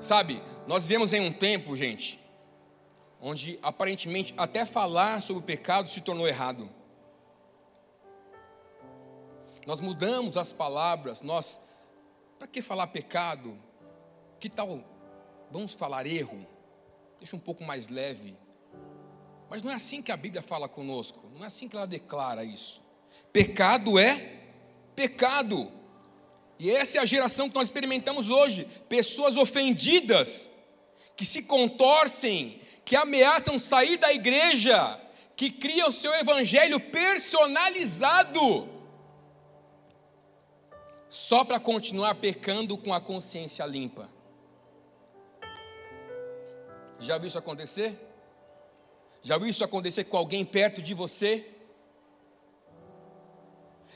Sabe, 0.00 0.42
nós 0.66 0.82
vivemos 0.82 1.12
em 1.12 1.20
um 1.20 1.32
tempo, 1.32 1.76
gente, 1.76 2.18
onde 3.20 3.58
aparentemente 3.62 4.34
até 4.36 4.64
falar 4.64 5.20
sobre 5.22 5.42
o 5.42 5.46
pecado 5.46 5.88
se 5.88 6.00
tornou 6.00 6.26
errado. 6.28 6.68
Nós 9.66 9.80
mudamos 9.80 10.36
as 10.36 10.52
palavras, 10.52 11.22
nós, 11.22 11.58
para 12.38 12.46
que 12.46 12.62
falar 12.62 12.86
pecado? 12.86 13.58
Que 14.38 14.48
tal, 14.48 14.84
vamos 15.50 15.74
falar 15.74 16.06
erro? 16.06 16.46
Deixa 17.18 17.34
um 17.34 17.40
pouco 17.40 17.64
mais 17.64 17.88
leve. 17.88 18.36
Mas 19.48 19.62
não 19.62 19.70
é 19.70 19.74
assim 19.74 20.02
que 20.02 20.12
a 20.12 20.16
Bíblia 20.16 20.42
fala 20.42 20.68
conosco, 20.68 21.28
não 21.34 21.42
é 21.42 21.46
assim 21.46 21.68
que 21.68 21.76
ela 21.76 21.86
declara 21.86 22.44
isso. 22.44 22.82
Pecado 23.32 23.98
é 23.98 24.36
pecado. 24.94 25.70
E 26.58 26.70
essa 26.70 26.98
é 26.98 27.00
a 27.00 27.04
geração 27.04 27.48
que 27.48 27.54
nós 27.54 27.66
experimentamos 27.66 28.30
hoje: 28.30 28.66
pessoas 28.88 29.36
ofendidas, 29.36 30.48
que 31.16 31.24
se 31.24 31.42
contorcem, 31.42 32.60
que 32.84 32.94
ameaçam 32.94 33.58
sair 33.58 33.96
da 33.96 34.12
igreja, 34.12 35.00
que 35.34 35.50
cria 35.50 35.88
o 35.88 35.92
seu 35.92 36.14
evangelho 36.14 36.78
personalizado. 36.78 38.74
só 41.08 41.44
para 41.44 41.58
continuar 41.58 42.16
pecando 42.16 42.76
com 42.76 42.92
a 42.92 43.00
consciência 43.00 43.64
limpa. 43.64 44.08
Já 46.98 47.16
viu 47.16 47.28
isso 47.28 47.38
acontecer? 47.38 47.98
Já 49.22 49.38
viu 49.38 49.48
isso 49.48 49.64
acontecer 49.64 50.04
com 50.04 50.16
alguém 50.16 50.44
perto 50.44 50.82
de 50.82 50.94
você? 50.94 51.48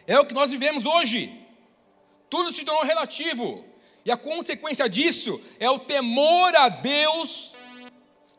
É 0.06 0.18
o 0.18 0.24
que 0.24 0.34
nós 0.34 0.50
vivemos 0.50 0.86
hoje. 0.86 1.46
Tudo 2.30 2.52
se 2.52 2.64
tornou 2.64 2.84
relativo. 2.84 3.64
E 4.04 4.10
a 4.10 4.16
consequência 4.16 4.88
disso 4.88 5.40
é 5.58 5.68
o 5.70 5.78
temor 5.78 6.54
a 6.56 6.68
Deus 6.68 7.54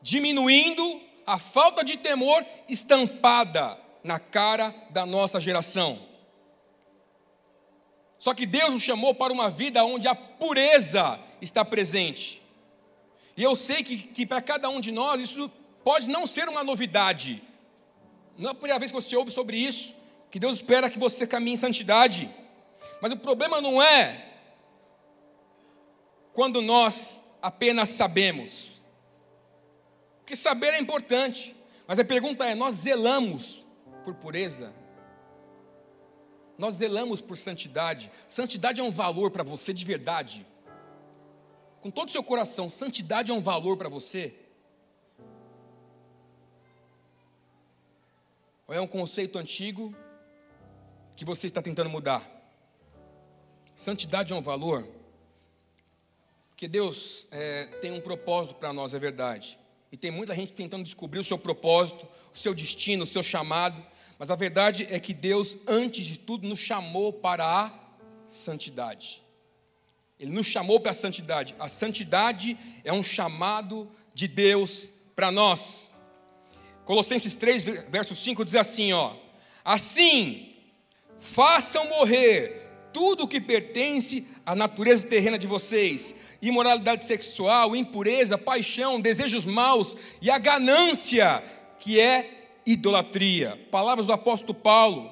diminuindo, 0.02 1.02
a 1.26 1.38
falta 1.38 1.84
de 1.84 1.97
temor 1.97 2.43
estampada 2.67 3.78
na 4.04 4.19
cara 4.19 4.74
da 4.89 5.06
nossa 5.06 5.39
geração. 5.39 6.02
Só 8.17 8.34
que 8.34 8.45
Deus 8.45 8.74
nos 8.74 8.84
chamou 8.84 9.15
para 9.15 9.34
uma 9.34 9.50
vida 9.50 9.84
onde 9.84 10.08
a 10.08 10.15
pureza 10.15 11.19
está 11.41 11.63
presente. 11.63 12.41
E 13.36 13.43
eu 13.43 13.56
sei 13.56 13.84
que, 13.84 13.97
que 13.97 14.26
para 14.26 14.41
cada 14.41 14.69
um 14.69 14.80
de 14.80 14.91
nós 14.91 15.21
isso 15.21 15.50
pode 15.84 16.10
não 16.10 16.28
ser 16.28 16.47
uma 16.47 16.63
novidade. 16.63 17.41
Não 18.38 18.50
é 18.50 18.52
a 18.52 18.56
primeira 18.56 18.80
vez 18.80 18.91
que 18.91 19.02
você 19.02 19.15
ouve 19.15 19.32
sobre 19.32 19.58
isso, 19.58 19.95
que 20.30 20.39
Deus 20.39 20.56
espera 20.56 20.89
que 20.89 21.00
você 21.00 21.26
caminhe 21.26 21.54
em 21.54 21.58
santidade. 21.58 22.30
Mas 23.02 23.12
o 23.12 23.17
problema 23.17 23.60
não 23.60 23.82
é 23.82 24.31
quando 26.34 26.62
nós 26.62 27.24
apenas 27.41 27.89
sabemos. 27.89 28.84
Porque 30.20 30.36
saber 30.36 30.74
é 30.74 30.80
importante, 30.80 31.56
mas 31.88 32.00
a 32.00 32.06
pergunta 32.06 32.46
é: 32.46 32.56
nós 32.56 32.76
zelamos 32.76 33.65
por 34.04 34.15
pureza? 34.15 34.74
Nós 36.58 36.76
zelamos 36.76 37.22
por 37.22 37.38
santidade. 37.38 38.12
Santidade 38.28 38.80
é 38.80 38.84
um 38.84 38.91
valor 38.91 39.32
para 39.32 39.44
você 39.44 39.74
de 39.74 39.84
verdade. 39.84 40.46
Com 41.82 41.89
todo 41.89 42.10
o 42.10 42.12
seu 42.12 42.24
coração, 42.24 42.70
santidade 42.70 43.32
é 43.32 43.34
um 43.34 43.41
valor 43.41 43.76
para 43.76 43.89
você? 43.89 44.36
Ou 48.67 48.76
é 48.76 48.80
um 48.80 48.88
conceito 48.88 49.39
antigo 49.39 49.94
que 51.15 51.26
você 51.26 51.48
está 51.48 51.62
tentando 51.62 51.89
mudar? 51.89 52.26
Santidade 53.74 54.32
é 54.32 54.36
um 54.36 54.41
valor? 54.41 54.88
Porque 56.62 56.69
Deus 56.69 57.26
é, 57.32 57.65
tem 57.82 57.91
um 57.91 58.00
propósito 58.00 58.54
para 58.54 58.71
nós, 58.71 58.93
é 58.93 59.00
verdade. 59.00 59.58
E 59.91 59.97
tem 59.97 60.12
muita 60.12 60.36
gente 60.36 60.54
tentando 60.54 60.84
descobrir 60.84 61.17
o 61.17 61.24
seu 61.24 61.36
propósito, 61.36 62.08
o 62.32 62.38
seu 62.38 62.54
destino, 62.54 63.02
o 63.02 63.08
seu 63.08 63.24
chamado. 63.24 63.84
Mas 64.19 64.30
a 64.30 64.36
verdade 64.36 64.86
é 64.91 65.00
que 65.00 65.12
Deus, 65.12 65.58
antes 65.65 66.06
de 66.06 66.19
tudo, 66.19 66.47
nos 66.47 66.60
chamou 66.60 67.12
para 67.12 67.43
a 67.43 67.74
santidade. 68.28 69.24
Ele 70.19 70.30
nos 70.30 70.45
chamou 70.45 70.80
para 70.80 70.91
a 70.91 70.93
santidade. 70.93 71.56
A 71.58 71.67
santidade 71.67 72.56
é 72.84 72.93
um 72.93 73.02
chamado 73.02 73.89
de 74.13 74.28
Deus 74.28 74.91
para 75.15 75.32
nós. 75.32 75.91
Colossenses 76.86 77.36
3, 77.38 77.65
verso 77.89 78.15
5 78.15 78.45
diz 78.45 78.54
assim: 78.54 78.93
ó, 78.93 79.15
assim 79.65 80.56
façam 81.17 81.89
morrer 81.89 82.61
tudo 82.93 83.23
o 83.23 83.27
que 83.27 83.39
pertence 83.39 84.25
à 84.45 84.56
natureza 84.56 85.08
terrena 85.08 85.38
de 85.38 85.47
vocês: 85.47 86.15
imoralidade 86.41 87.04
sexual, 87.04 87.75
impureza, 87.75 88.38
paixão, 88.38 88.99
desejos 88.99 89.45
maus 89.45 89.95
e 90.21 90.30
a 90.30 90.38
ganância, 90.38 91.43
que 91.80 91.99
é 91.99 92.60
idolatria. 92.65 93.60
Palavras 93.71 94.08
do 94.08 94.13
apóstolo 94.13 94.54
Paulo 94.54 95.12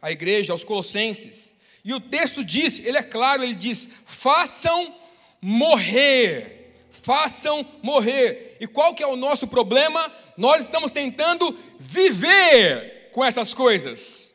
à 0.00 0.10
igreja, 0.10 0.52
aos 0.52 0.64
Colossenses. 0.64 1.54
E 1.84 1.92
o 1.92 2.00
texto 2.00 2.44
diz, 2.44 2.78
ele 2.78 2.98
é 2.98 3.02
claro, 3.02 3.42
ele 3.42 3.54
diz: 3.54 3.88
façam 4.04 4.94
morrer. 5.40 6.52
Façam 6.90 7.66
morrer. 7.82 8.56
E 8.60 8.66
qual 8.66 8.94
que 8.94 9.02
é 9.02 9.06
o 9.06 9.16
nosso 9.16 9.46
problema? 9.46 10.10
Nós 10.36 10.62
estamos 10.62 10.90
tentando 10.90 11.56
viver 11.78 13.10
com 13.12 13.24
essas 13.24 13.52
coisas 13.52 14.33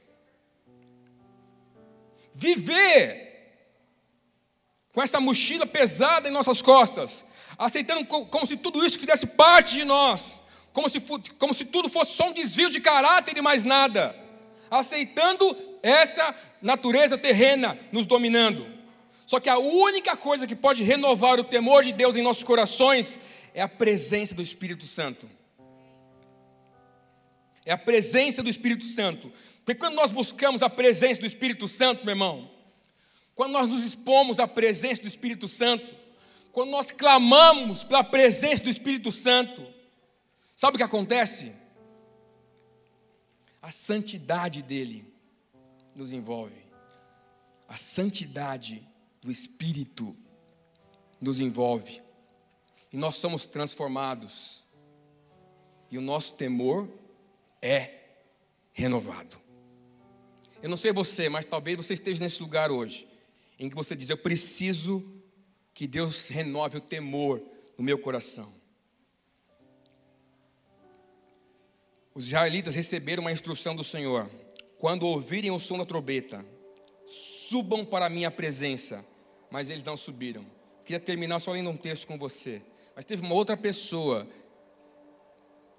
viver 2.39 3.28
com 4.93 5.02
essa 5.02 5.19
mochila 5.19 5.65
pesada 5.65 6.30
em 6.30 6.32
nossas 6.32 6.62
costas, 6.62 7.25
aceitando 7.58 8.06
como 8.06 8.47
se 8.47 8.56
tudo 8.56 8.84
isso 8.86 8.97
fizesse 8.97 9.28
parte 9.28 9.75
de 9.75 9.84
nós, 9.84 10.41
como 10.71 10.89
se, 10.89 11.02
como 11.38 11.54
se 11.54 11.65
tudo 11.65 11.89
fosse 11.89 12.13
só 12.13 12.30
um 12.30 12.34
desvio 12.34 12.69
de 12.69 12.80
caráter 12.80 13.38
e 13.38 13.41
mais 13.41 13.63
nada, 13.63 14.15
aceitando 14.71 15.56
essa 15.84 16.34
natureza 16.62 17.17
terrena 17.17 17.78
nos 17.91 18.06
dominando. 18.06 18.65
Só 19.25 19.39
que 19.39 19.49
a 19.49 19.60
única 19.60 20.15
coisa 20.15 20.47
que 20.47 20.56
pode 20.56 20.82
renovar 20.84 21.39
o 21.39 21.43
temor 21.43 21.84
de 21.84 21.91
Deus 21.91 22.15
em 22.15 22.23
nossos 22.23 22.43
corações 22.43 23.19
é 23.54 23.62
a 23.62 23.67
presença 23.67 24.34
do 24.34 24.41
Espírito 24.41 24.86
Santo. 24.86 25.30
É 27.65 27.71
a 27.71 27.78
presença 27.78 28.41
do 28.41 28.49
Espírito 28.49 28.86
Santo. 28.86 29.32
Porque 29.69 29.82
quando 29.82 29.93
nós 29.93 30.10
buscamos 30.10 30.63
a 30.63 30.69
presença 30.69 31.21
do 31.21 31.27
Espírito 31.27 31.67
Santo, 31.67 32.03
meu 32.03 32.13
irmão, 32.13 32.49
quando 33.36 33.51
nós 33.51 33.67
nos 33.67 33.84
expomos 33.84 34.39
à 34.39 34.47
presença 34.47 35.03
do 35.03 35.08
Espírito 35.08 35.47
Santo, 35.47 35.95
quando 36.51 36.71
nós 36.71 36.89
clamamos 36.89 37.84
pela 37.84 38.03
presença 38.03 38.63
do 38.63 38.69
Espírito 38.71 39.12
Santo, 39.12 39.63
sabe 40.55 40.73
o 40.73 40.77
que 40.79 40.84
acontece? 40.84 41.53
A 43.62 43.69
santidade 43.69 44.63
dele 44.63 45.05
nos 45.93 46.12
envolve, 46.12 46.65
a 47.67 47.77
santidade 47.77 48.84
do 49.21 49.29
Espírito 49.29 50.17
nos 51.21 51.39
envolve, 51.39 52.01
e 52.91 52.97
nós 52.97 53.17
somos 53.17 53.45
transformados, 53.45 54.65
e 55.91 55.97
o 55.99 56.01
nosso 56.01 56.34
temor 56.34 56.89
é 57.62 57.99
renovado. 58.73 59.48
Eu 60.62 60.69
não 60.69 60.78
sei 60.78 60.91
você, 60.91 61.30
mas 61.30 61.45
talvez 61.45 61.78
você 61.78 61.93
esteja 61.93 62.22
nesse 62.22 62.41
lugar 62.41 62.69
hoje, 62.69 63.08
em 63.58 63.69
que 63.69 63.76
você 63.76 63.95
diz: 63.95 64.10
Eu 64.10 64.17
preciso 64.17 65.04
que 65.74 65.88
Deus 65.88 66.28
renove 66.28 66.78
o 66.78 66.82
temor 66.82 67.41
no 67.78 67.84
meu 67.84 67.98
coração. 67.98 68.54
Os 72.13 72.26
israelitas 72.26 72.76
receberam 72.76 73.22
uma 73.22 73.32
instrução 73.32 73.74
do 73.74 73.84
Senhor: 73.84 74.30
quando 74.78 75.08
ouvirem 75.08 75.52
o 75.52 75.60
som 75.60 75.78
da 75.78 75.86
trombeta, 75.86 76.45
subam 77.06 77.86
para 77.86 78.08
a 78.08 78.10
minha 78.10 78.30
presença. 78.30 79.06
Mas 79.50 79.69
eles 79.69 79.84
não 79.84 79.98
subiram. 79.98 80.45
Queria 80.86 81.00
terminar 81.00 81.39
só 81.39 81.52
lendo 81.52 81.69
um 81.69 81.78
texto 81.78 82.06
com 82.06 82.19
você. 82.19 82.62
Mas 82.95 83.06
teve 83.06 83.26
uma 83.26 83.34
outra 83.34 83.58
pessoa 83.58 84.28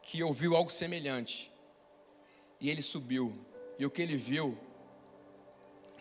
que 0.03 0.23
ouviu 0.23 0.57
algo 0.57 0.71
semelhante. 0.71 1.53
E 2.61 2.69
ele 2.69 2.83
subiu. 2.83 3.33
E 3.79 3.87
o 3.87 3.90
que 3.90 4.03
ele 4.03 4.16
viu 4.16 4.59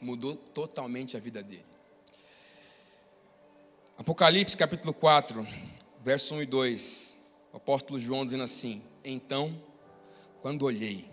mudou 0.04 0.36
totalmente 0.36 1.16
a 1.16 1.20
vida 1.20 1.42
dele. 1.44 1.66
Apocalipse 3.98 4.56
capítulo 4.56 4.94
4, 4.94 5.46
verso 6.02 6.36
1 6.36 6.44
e 6.44 6.46
2. 6.46 7.20
O 7.52 7.58
apóstolo 7.58 8.00
João 8.00 8.24
dizendo 8.24 8.44
assim: 8.44 8.82
Então, 9.04 9.62
quando 10.42 10.64
olhei, 10.64 11.10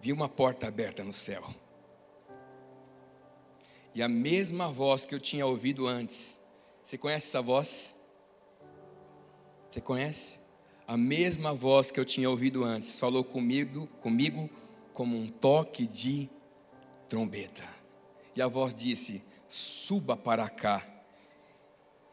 vi 0.00 0.12
uma 0.12 0.28
porta 0.28 0.66
aberta 0.66 1.04
no 1.04 1.12
céu. 1.12 1.54
E 3.94 4.02
a 4.02 4.08
mesma 4.08 4.68
voz 4.68 5.04
que 5.04 5.14
eu 5.14 5.20
tinha 5.20 5.46
ouvido 5.46 5.86
antes. 5.86 6.40
Você 6.82 6.98
conhece 6.98 7.28
essa 7.28 7.40
voz? 7.40 7.94
Você 9.68 9.80
conhece? 9.80 10.38
A 10.86 10.96
mesma 10.96 11.54
voz 11.54 11.90
que 11.90 11.98
eu 11.98 12.04
tinha 12.04 12.28
ouvido 12.28 12.64
antes 12.64 12.98
falou 12.98 13.24
comigo, 13.24 13.86
comigo 14.02 14.50
como 14.94 15.18
um 15.18 15.28
toque 15.28 15.86
de 15.86 16.30
trombeta. 17.08 17.68
E 18.34 18.40
a 18.40 18.48
voz 18.48 18.74
disse: 18.74 19.22
Suba 19.46 20.16
para 20.16 20.48
cá, 20.48 20.82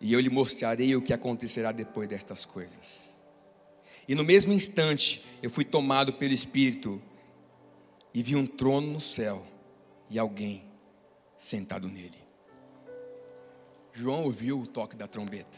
e 0.01 0.11
eu 0.11 0.19
lhe 0.19 0.29
mostrarei 0.29 0.93
o 0.95 1.01
que 1.01 1.13
acontecerá 1.13 1.71
depois 1.71 2.09
destas 2.09 2.43
coisas. 2.43 3.21
E 4.07 4.15
no 4.15 4.25
mesmo 4.25 4.51
instante, 4.51 5.23
eu 5.41 5.49
fui 5.49 5.63
tomado 5.63 6.13
pelo 6.13 6.33
Espírito 6.33 7.01
e 8.13 8.21
vi 8.21 8.35
um 8.35 8.47
trono 8.47 8.93
no 8.93 8.99
céu 8.99 9.45
e 10.09 10.17
alguém 10.17 10.65
sentado 11.37 11.87
nele. 11.87 12.19
João 13.93 14.23
ouviu 14.23 14.59
o 14.59 14.67
toque 14.67 14.95
da 14.95 15.07
trombeta. 15.07 15.57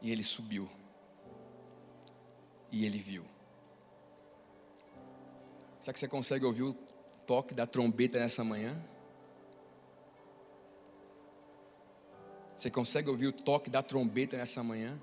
E 0.00 0.10
ele 0.10 0.22
subiu. 0.22 0.68
E 2.72 2.86
ele 2.86 2.98
viu. 2.98 3.24
Será 5.88 5.94
que 5.94 6.00
você 6.00 6.08
consegue 6.08 6.44
ouvir 6.44 6.64
o 6.64 6.74
toque 7.24 7.54
da 7.54 7.66
trombeta 7.66 8.18
nessa 8.18 8.44
manhã? 8.44 8.76
Você 12.54 12.70
consegue 12.70 13.08
ouvir 13.08 13.28
o 13.28 13.32
toque 13.32 13.70
da 13.70 13.82
trombeta 13.82 14.36
nessa 14.36 14.62
manhã? 14.62 15.00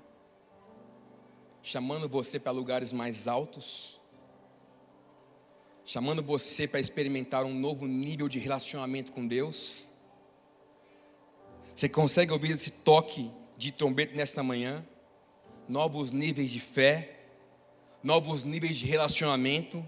Chamando 1.60 2.08
você 2.08 2.38
para 2.38 2.52
lugares 2.52 2.92
mais 2.92 3.26
altos? 3.26 4.00
chamando 5.84 6.22
você 6.22 6.68
para 6.68 6.78
experimentar 6.78 7.44
um 7.44 7.52
novo 7.52 7.88
nível 7.88 8.28
de 8.28 8.38
relacionamento 8.38 9.10
com 9.10 9.26
Deus. 9.26 9.88
Você 11.74 11.88
consegue 11.88 12.32
ouvir 12.32 12.52
esse 12.52 12.70
toque 12.70 13.28
de 13.56 13.72
trombeta 13.72 14.14
nesta 14.14 14.40
manhã? 14.40 14.86
Novos 15.68 16.12
níveis 16.12 16.52
de 16.52 16.60
fé, 16.60 17.24
novos 18.04 18.44
níveis 18.44 18.76
de 18.76 18.86
relacionamento, 18.86 19.84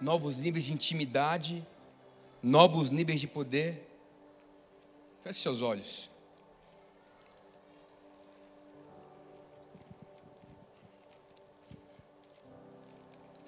novos 0.00 0.36
níveis 0.36 0.64
de 0.64 0.72
intimidade, 0.72 1.66
novos 2.42 2.90
níveis 2.90 3.20
de 3.20 3.26
poder. 3.26 3.88
Feche 5.22 5.40
seus 5.40 5.62
olhos. 5.62 6.10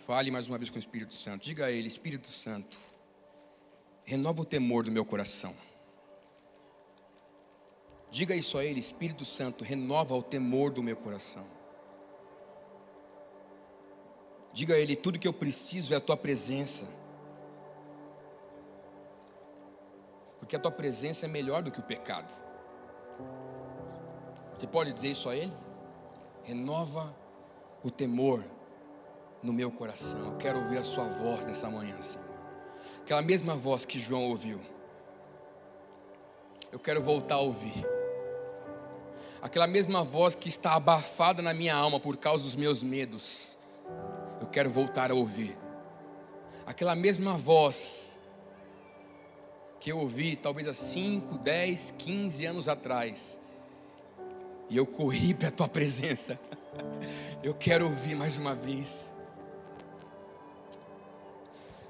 Fale 0.08 0.30
mais 0.30 0.48
uma 0.48 0.56
vez 0.56 0.70
com 0.70 0.76
o 0.76 0.78
Espírito 0.78 1.14
Santo. 1.14 1.44
Diga 1.44 1.66
a 1.66 1.70
Ele: 1.70 1.86
Espírito 1.86 2.28
Santo, 2.28 2.78
renova 4.04 4.40
o 4.40 4.44
temor 4.44 4.82
do 4.84 4.90
meu 4.90 5.04
coração. 5.04 5.54
Diga 8.10 8.34
isso 8.34 8.56
a 8.56 8.64
Ele: 8.64 8.80
Espírito 8.80 9.24
Santo, 9.24 9.64
renova 9.64 10.14
o 10.14 10.22
temor 10.22 10.72
do 10.72 10.82
meu 10.82 10.96
coração. 10.96 11.57
Diga 14.58 14.74
a 14.74 14.78
Ele: 14.78 14.96
tudo 14.96 15.20
que 15.20 15.28
eu 15.28 15.32
preciso 15.32 15.94
é 15.94 15.98
a 15.98 16.00
Tua 16.00 16.16
presença. 16.16 16.84
Porque 20.40 20.56
a 20.56 20.58
Tua 20.58 20.72
presença 20.72 21.26
é 21.26 21.28
melhor 21.28 21.62
do 21.62 21.70
que 21.70 21.78
o 21.78 21.82
pecado. 21.82 22.34
Você 24.52 24.66
pode 24.66 24.92
dizer 24.92 25.12
isso 25.12 25.28
a 25.28 25.36
Ele? 25.36 25.52
Renova 26.42 27.14
o 27.84 27.88
temor 27.88 28.44
no 29.44 29.52
meu 29.52 29.70
coração. 29.70 30.30
Eu 30.30 30.36
quero 30.36 30.58
ouvir 30.58 30.78
a 30.78 30.82
Sua 30.82 31.04
voz 31.04 31.46
nessa 31.46 31.70
manhã, 31.70 32.02
Senhor. 32.02 32.26
Aquela 33.02 33.22
mesma 33.22 33.54
voz 33.54 33.84
que 33.84 33.96
João 33.96 34.24
ouviu. 34.24 34.60
Eu 36.72 36.80
quero 36.80 37.00
voltar 37.00 37.36
a 37.36 37.42
ouvir. 37.42 37.86
Aquela 39.40 39.68
mesma 39.68 40.02
voz 40.02 40.34
que 40.34 40.48
está 40.48 40.72
abafada 40.72 41.40
na 41.40 41.54
minha 41.54 41.76
alma 41.76 42.00
por 42.00 42.16
causa 42.16 42.42
dos 42.42 42.56
meus 42.56 42.82
medos. 42.82 43.56
Eu 44.48 44.52
quero 44.52 44.70
voltar 44.70 45.10
a 45.10 45.14
ouvir. 45.14 45.54
Aquela 46.64 46.94
mesma 46.94 47.36
voz 47.36 48.16
que 49.78 49.92
eu 49.92 49.98
ouvi 49.98 50.36
talvez 50.36 50.66
há 50.66 50.72
5, 50.72 51.36
10, 51.36 51.94
15 51.98 52.46
anos 52.46 52.66
atrás. 52.66 53.38
E 54.70 54.76
eu 54.78 54.86
corri 54.86 55.34
para 55.36 55.48
a 55.48 55.50
tua 55.50 55.68
presença. 55.68 56.40
Eu 57.42 57.54
quero 57.54 57.84
ouvir 57.84 58.16
mais 58.16 58.38
uma 58.38 58.54
vez. 58.54 59.14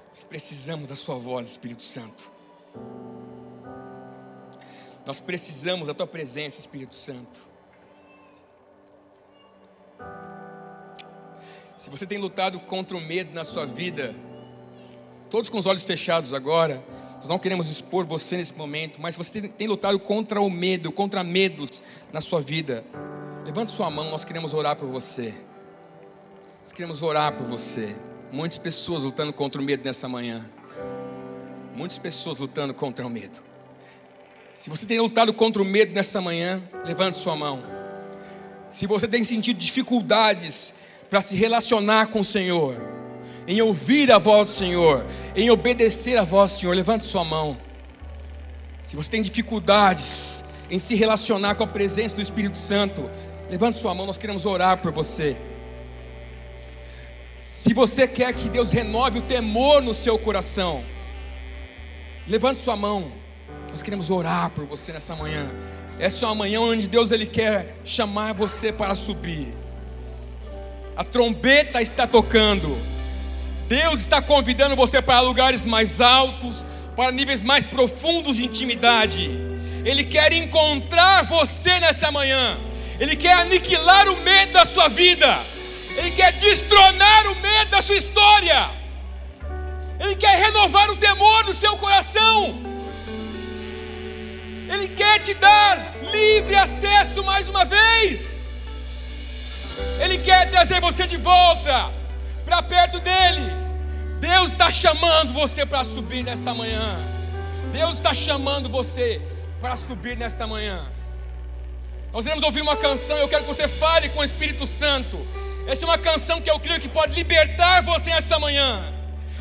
Nós 0.08 0.24
precisamos 0.24 0.88
da 0.88 0.96
Sua 0.96 1.16
voz, 1.16 1.46
Espírito 1.46 1.84
Santo. 1.84 2.32
Nós 5.06 5.20
precisamos 5.20 5.86
da 5.86 5.94
Tua 5.94 6.08
presença, 6.08 6.58
Espírito 6.58 6.94
Santo. 6.94 7.47
Se 11.88 11.96
você 11.96 12.06
tem 12.06 12.18
lutado 12.18 12.60
contra 12.60 12.94
o 12.94 13.00
medo 13.00 13.32
na 13.32 13.44
sua 13.44 13.64
vida, 13.64 14.14
todos 15.30 15.48
com 15.48 15.56
os 15.56 15.64
olhos 15.64 15.86
fechados 15.86 16.34
agora, 16.34 16.84
nós 17.16 17.26
não 17.26 17.38
queremos 17.38 17.70
expor 17.70 18.04
você 18.04 18.36
nesse 18.36 18.52
momento, 18.52 19.00
mas 19.00 19.14
se 19.14 19.18
você 19.18 19.40
tem, 19.40 19.50
tem 19.50 19.66
lutado 19.66 19.98
contra 19.98 20.38
o 20.38 20.50
medo, 20.50 20.92
contra 20.92 21.24
medos 21.24 21.82
na 22.12 22.20
sua 22.20 22.42
vida, 22.42 22.84
levante 23.42 23.70
sua 23.70 23.90
mão, 23.90 24.10
nós 24.10 24.22
queremos 24.22 24.52
orar 24.52 24.76
por 24.76 24.86
você. 24.86 25.32
Nós 26.62 26.72
queremos 26.74 27.00
orar 27.00 27.32
por 27.32 27.46
você. 27.46 27.96
Muitas 28.30 28.58
pessoas 28.58 29.04
lutando 29.04 29.32
contra 29.32 29.58
o 29.58 29.64
medo 29.64 29.82
nessa 29.82 30.06
manhã. 30.06 30.44
Muitas 31.74 31.98
pessoas 31.98 32.38
lutando 32.38 32.74
contra 32.74 33.06
o 33.06 33.08
medo. 33.08 33.42
Se 34.52 34.68
você 34.68 34.84
tem 34.84 35.00
lutado 35.00 35.32
contra 35.32 35.62
o 35.62 35.64
medo 35.64 35.94
nessa 35.94 36.20
manhã, 36.20 36.62
levante 36.84 37.16
sua 37.16 37.34
mão. 37.34 37.62
Se 38.70 38.86
você 38.86 39.08
tem 39.08 39.24
sentido 39.24 39.56
dificuldades 39.56 40.74
para 41.10 41.22
se 41.22 41.36
relacionar 41.36 42.08
com 42.08 42.20
o 42.20 42.24
Senhor, 42.24 42.76
em 43.46 43.62
ouvir 43.62 44.12
a 44.12 44.18
voz 44.18 44.50
do 44.50 44.54
Senhor, 44.54 45.06
em 45.34 45.50
obedecer 45.50 46.18
a 46.18 46.24
voz 46.24 46.52
do 46.52 46.58
Senhor, 46.58 46.74
levante 46.74 47.04
sua 47.04 47.24
mão. 47.24 47.58
Se 48.82 48.94
você 48.94 49.10
tem 49.10 49.22
dificuldades 49.22 50.44
em 50.70 50.78
se 50.78 50.94
relacionar 50.94 51.54
com 51.54 51.64
a 51.64 51.66
presença 51.66 52.14
do 52.14 52.22
Espírito 52.22 52.58
Santo, 52.58 53.10
levante 53.50 53.78
sua 53.78 53.94
mão, 53.94 54.06
nós 54.06 54.18
queremos 54.18 54.44
orar 54.44 54.78
por 54.78 54.92
você. 54.92 55.36
Se 57.54 57.74
você 57.74 58.06
quer 58.06 58.32
que 58.34 58.48
Deus 58.48 58.70
renove 58.70 59.18
o 59.18 59.22
temor 59.22 59.82
no 59.82 59.92
seu 59.92 60.18
coração, 60.18 60.84
levante 62.26 62.60
sua 62.60 62.76
mão. 62.76 63.10
Nós 63.70 63.82
queremos 63.82 64.10
orar 64.10 64.50
por 64.50 64.64
você 64.64 64.92
nessa 64.92 65.16
manhã. 65.16 65.50
Essa 65.98 66.24
é 66.24 66.28
uma 66.28 66.34
manhã 66.34 66.60
onde 66.60 66.88
Deus 66.88 67.10
ele 67.10 67.26
quer 67.26 67.76
chamar 67.84 68.32
você 68.32 68.72
para 68.72 68.94
subir. 68.94 69.52
A 70.98 71.04
trombeta 71.04 71.80
está 71.80 72.08
tocando. 72.08 72.76
Deus 73.68 74.00
está 74.00 74.20
convidando 74.20 74.74
você 74.74 75.00
para 75.00 75.20
lugares 75.20 75.64
mais 75.64 76.00
altos, 76.00 76.66
para 76.96 77.12
níveis 77.12 77.40
mais 77.40 77.68
profundos 77.68 78.34
de 78.34 78.44
intimidade. 78.44 79.30
Ele 79.84 80.02
quer 80.02 80.32
encontrar 80.32 81.22
você 81.22 81.78
nessa 81.78 82.10
manhã. 82.10 82.58
Ele 82.98 83.14
quer 83.14 83.34
aniquilar 83.34 84.08
o 84.08 84.16
medo 84.22 84.54
da 84.54 84.64
sua 84.64 84.88
vida. 84.88 85.40
Ele 85.96 86.10
quer 86.10 86.32
destronar 86.32 87.28
o 87.28 87.36
medo 87.36 87.70
da 87.70 87.80
sua 87.80 87.94
história. 87.94 88.68
Ele 90.00 90.16
quer 90.16 90.36
renovar 90.36 90.90
o 90.90 90.96
temor 90.96 91.44
no 91.44 91.54
seu 91.54 91.76
coração. 91.76 92.58
Ele 94.68 94.88
quer 94.88 95.20
te 95.20 95.32
dar 95.34 95.94
livre 96.12 96.56
acesso 96.56 97.22
mais 97.22 97.48
uma 97.48 97.64
vez. 97.64 98.37
Ele 100.00 100.18
quer 100.18 100.50
trazer 100.50 100.80
você 100.80 101.06
de 101.06 101.16
volta 101.16 101.92
para 102.44 102.62
perto 102.62 103.00
dele. 103.00 103.52
Deus 104.20 104.52
está 104.52 104.70
chamando 104.70 105.32
você 105.32 105.66
para 105.66 105.84
subir 105.84 106.24
nesta 106.24 106.54
manhã. 106.54 106.98
Deus 107.72 107.96
está 107.96 108.14
chamando 108.14 108.68
você 108.68 109.20
para 109.60 109.76
subir 109.76 110.16
nesta 110.16 110.46
manhã. 110.46 110.86
Nós 112.12 112.24
iremos 112.24 112.42
ouvir 112.42 112.62
uma 112.62 112.76
canção. 112.76 113.16
Eu 113.18 113.28
quero 113.28 113.44
que 113.44 113.54
você 113.54 113.68
fale 113.68 114.08
com 114.08 114.20
o 114.20 114.24
Espírito 114.24 114.66
Santo. 114.66 115.26
Essa 115.66 115.84
é 115.84 115.86
uma 115.86 115.98
canção 115.98 116.40
que 116.40 116.50
eu 116.50 116.58
creio 116.58 116.80
que 116.80 116.88
pode 116.88 117.14
libertar 117.14 117.82
você 117.82 118.10
essa 118.10 118.38
manhã. 118.38 118.92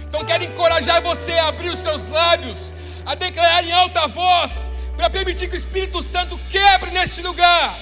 Então 0.03 0.25
quero 0.25 0.43
encorajar 0.43 1.01
você 1.01 1.33
a 1.33 1.47
abrir 1.47 1.69
os 1.69 1.79
seus 1.79 2.07
lábios, 2.09 2.73
a 3.05 3.15
declarar 3.15 3.63
em 3.63 3.71
alta 3.71 4.07
voz, 4.07 4.69
para 4.95 5.09
permitir 5.09 5.47
que 5.49 5.55
o 5.55 5.57
Espírito 5.57 6.01
Santo 6.01 6.37
quebre 6.49 6.91
neste 6.91 7.21
lugar 7.21 7.77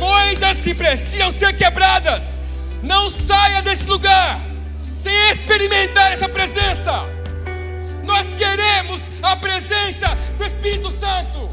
coisas 0.00 0.62
que 0.62 0.74
precisam 0.74 1.30
ser 1.30 1.52
quebradas. 1.54 2.40
Não 2.82 3.10
saia 3.10 3.60
desse 3.60 3.86
lugar 3.86 4.40
sem 4.96 5.14
experimentar 5.30 6.12
essa 6.12 6.28
presença. 6.28 7.06
Nós 8.04 8.32
queremos 8.32 9.10
a 9.22 9.36
presença 9.36 10.08
do 10.38 10.44
Espírito 10.44 10.90
Santo. 10.90 11.50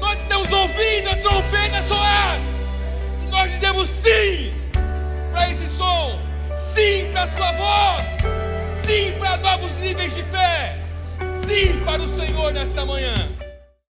Nós 0.00 0.20
estamos 0.20 0.50
ouvindo 0.50 1.08
a 1.10 1.16
trombeta 1.16 1.80
soar. 1.82 2.38
E 3.22 3.30
nós 3.30 3.50
dizemos 3.52 3.88
sim 3.88 4.52
para 5.30 5.50
esse 5.50 5.68
som, 5.68 6.20
sim 6.56 7.10
para 7.12 7.22
a 7.22 7.26
sua 7.28 7.52
voz, 7.52 8.06
sim 8.84 9.12
para 9.18 9.36
novos 9.38 9.72
níveis 9.74 10.14
de 10.14 10.22
fé, 10.24 10.76
sim 11.46 11.80
para 11.84 12.02
o 12.02 12.08
Senhor 12.08 12.52
nesta 12.52 12.84
manhã. 12.84 13.14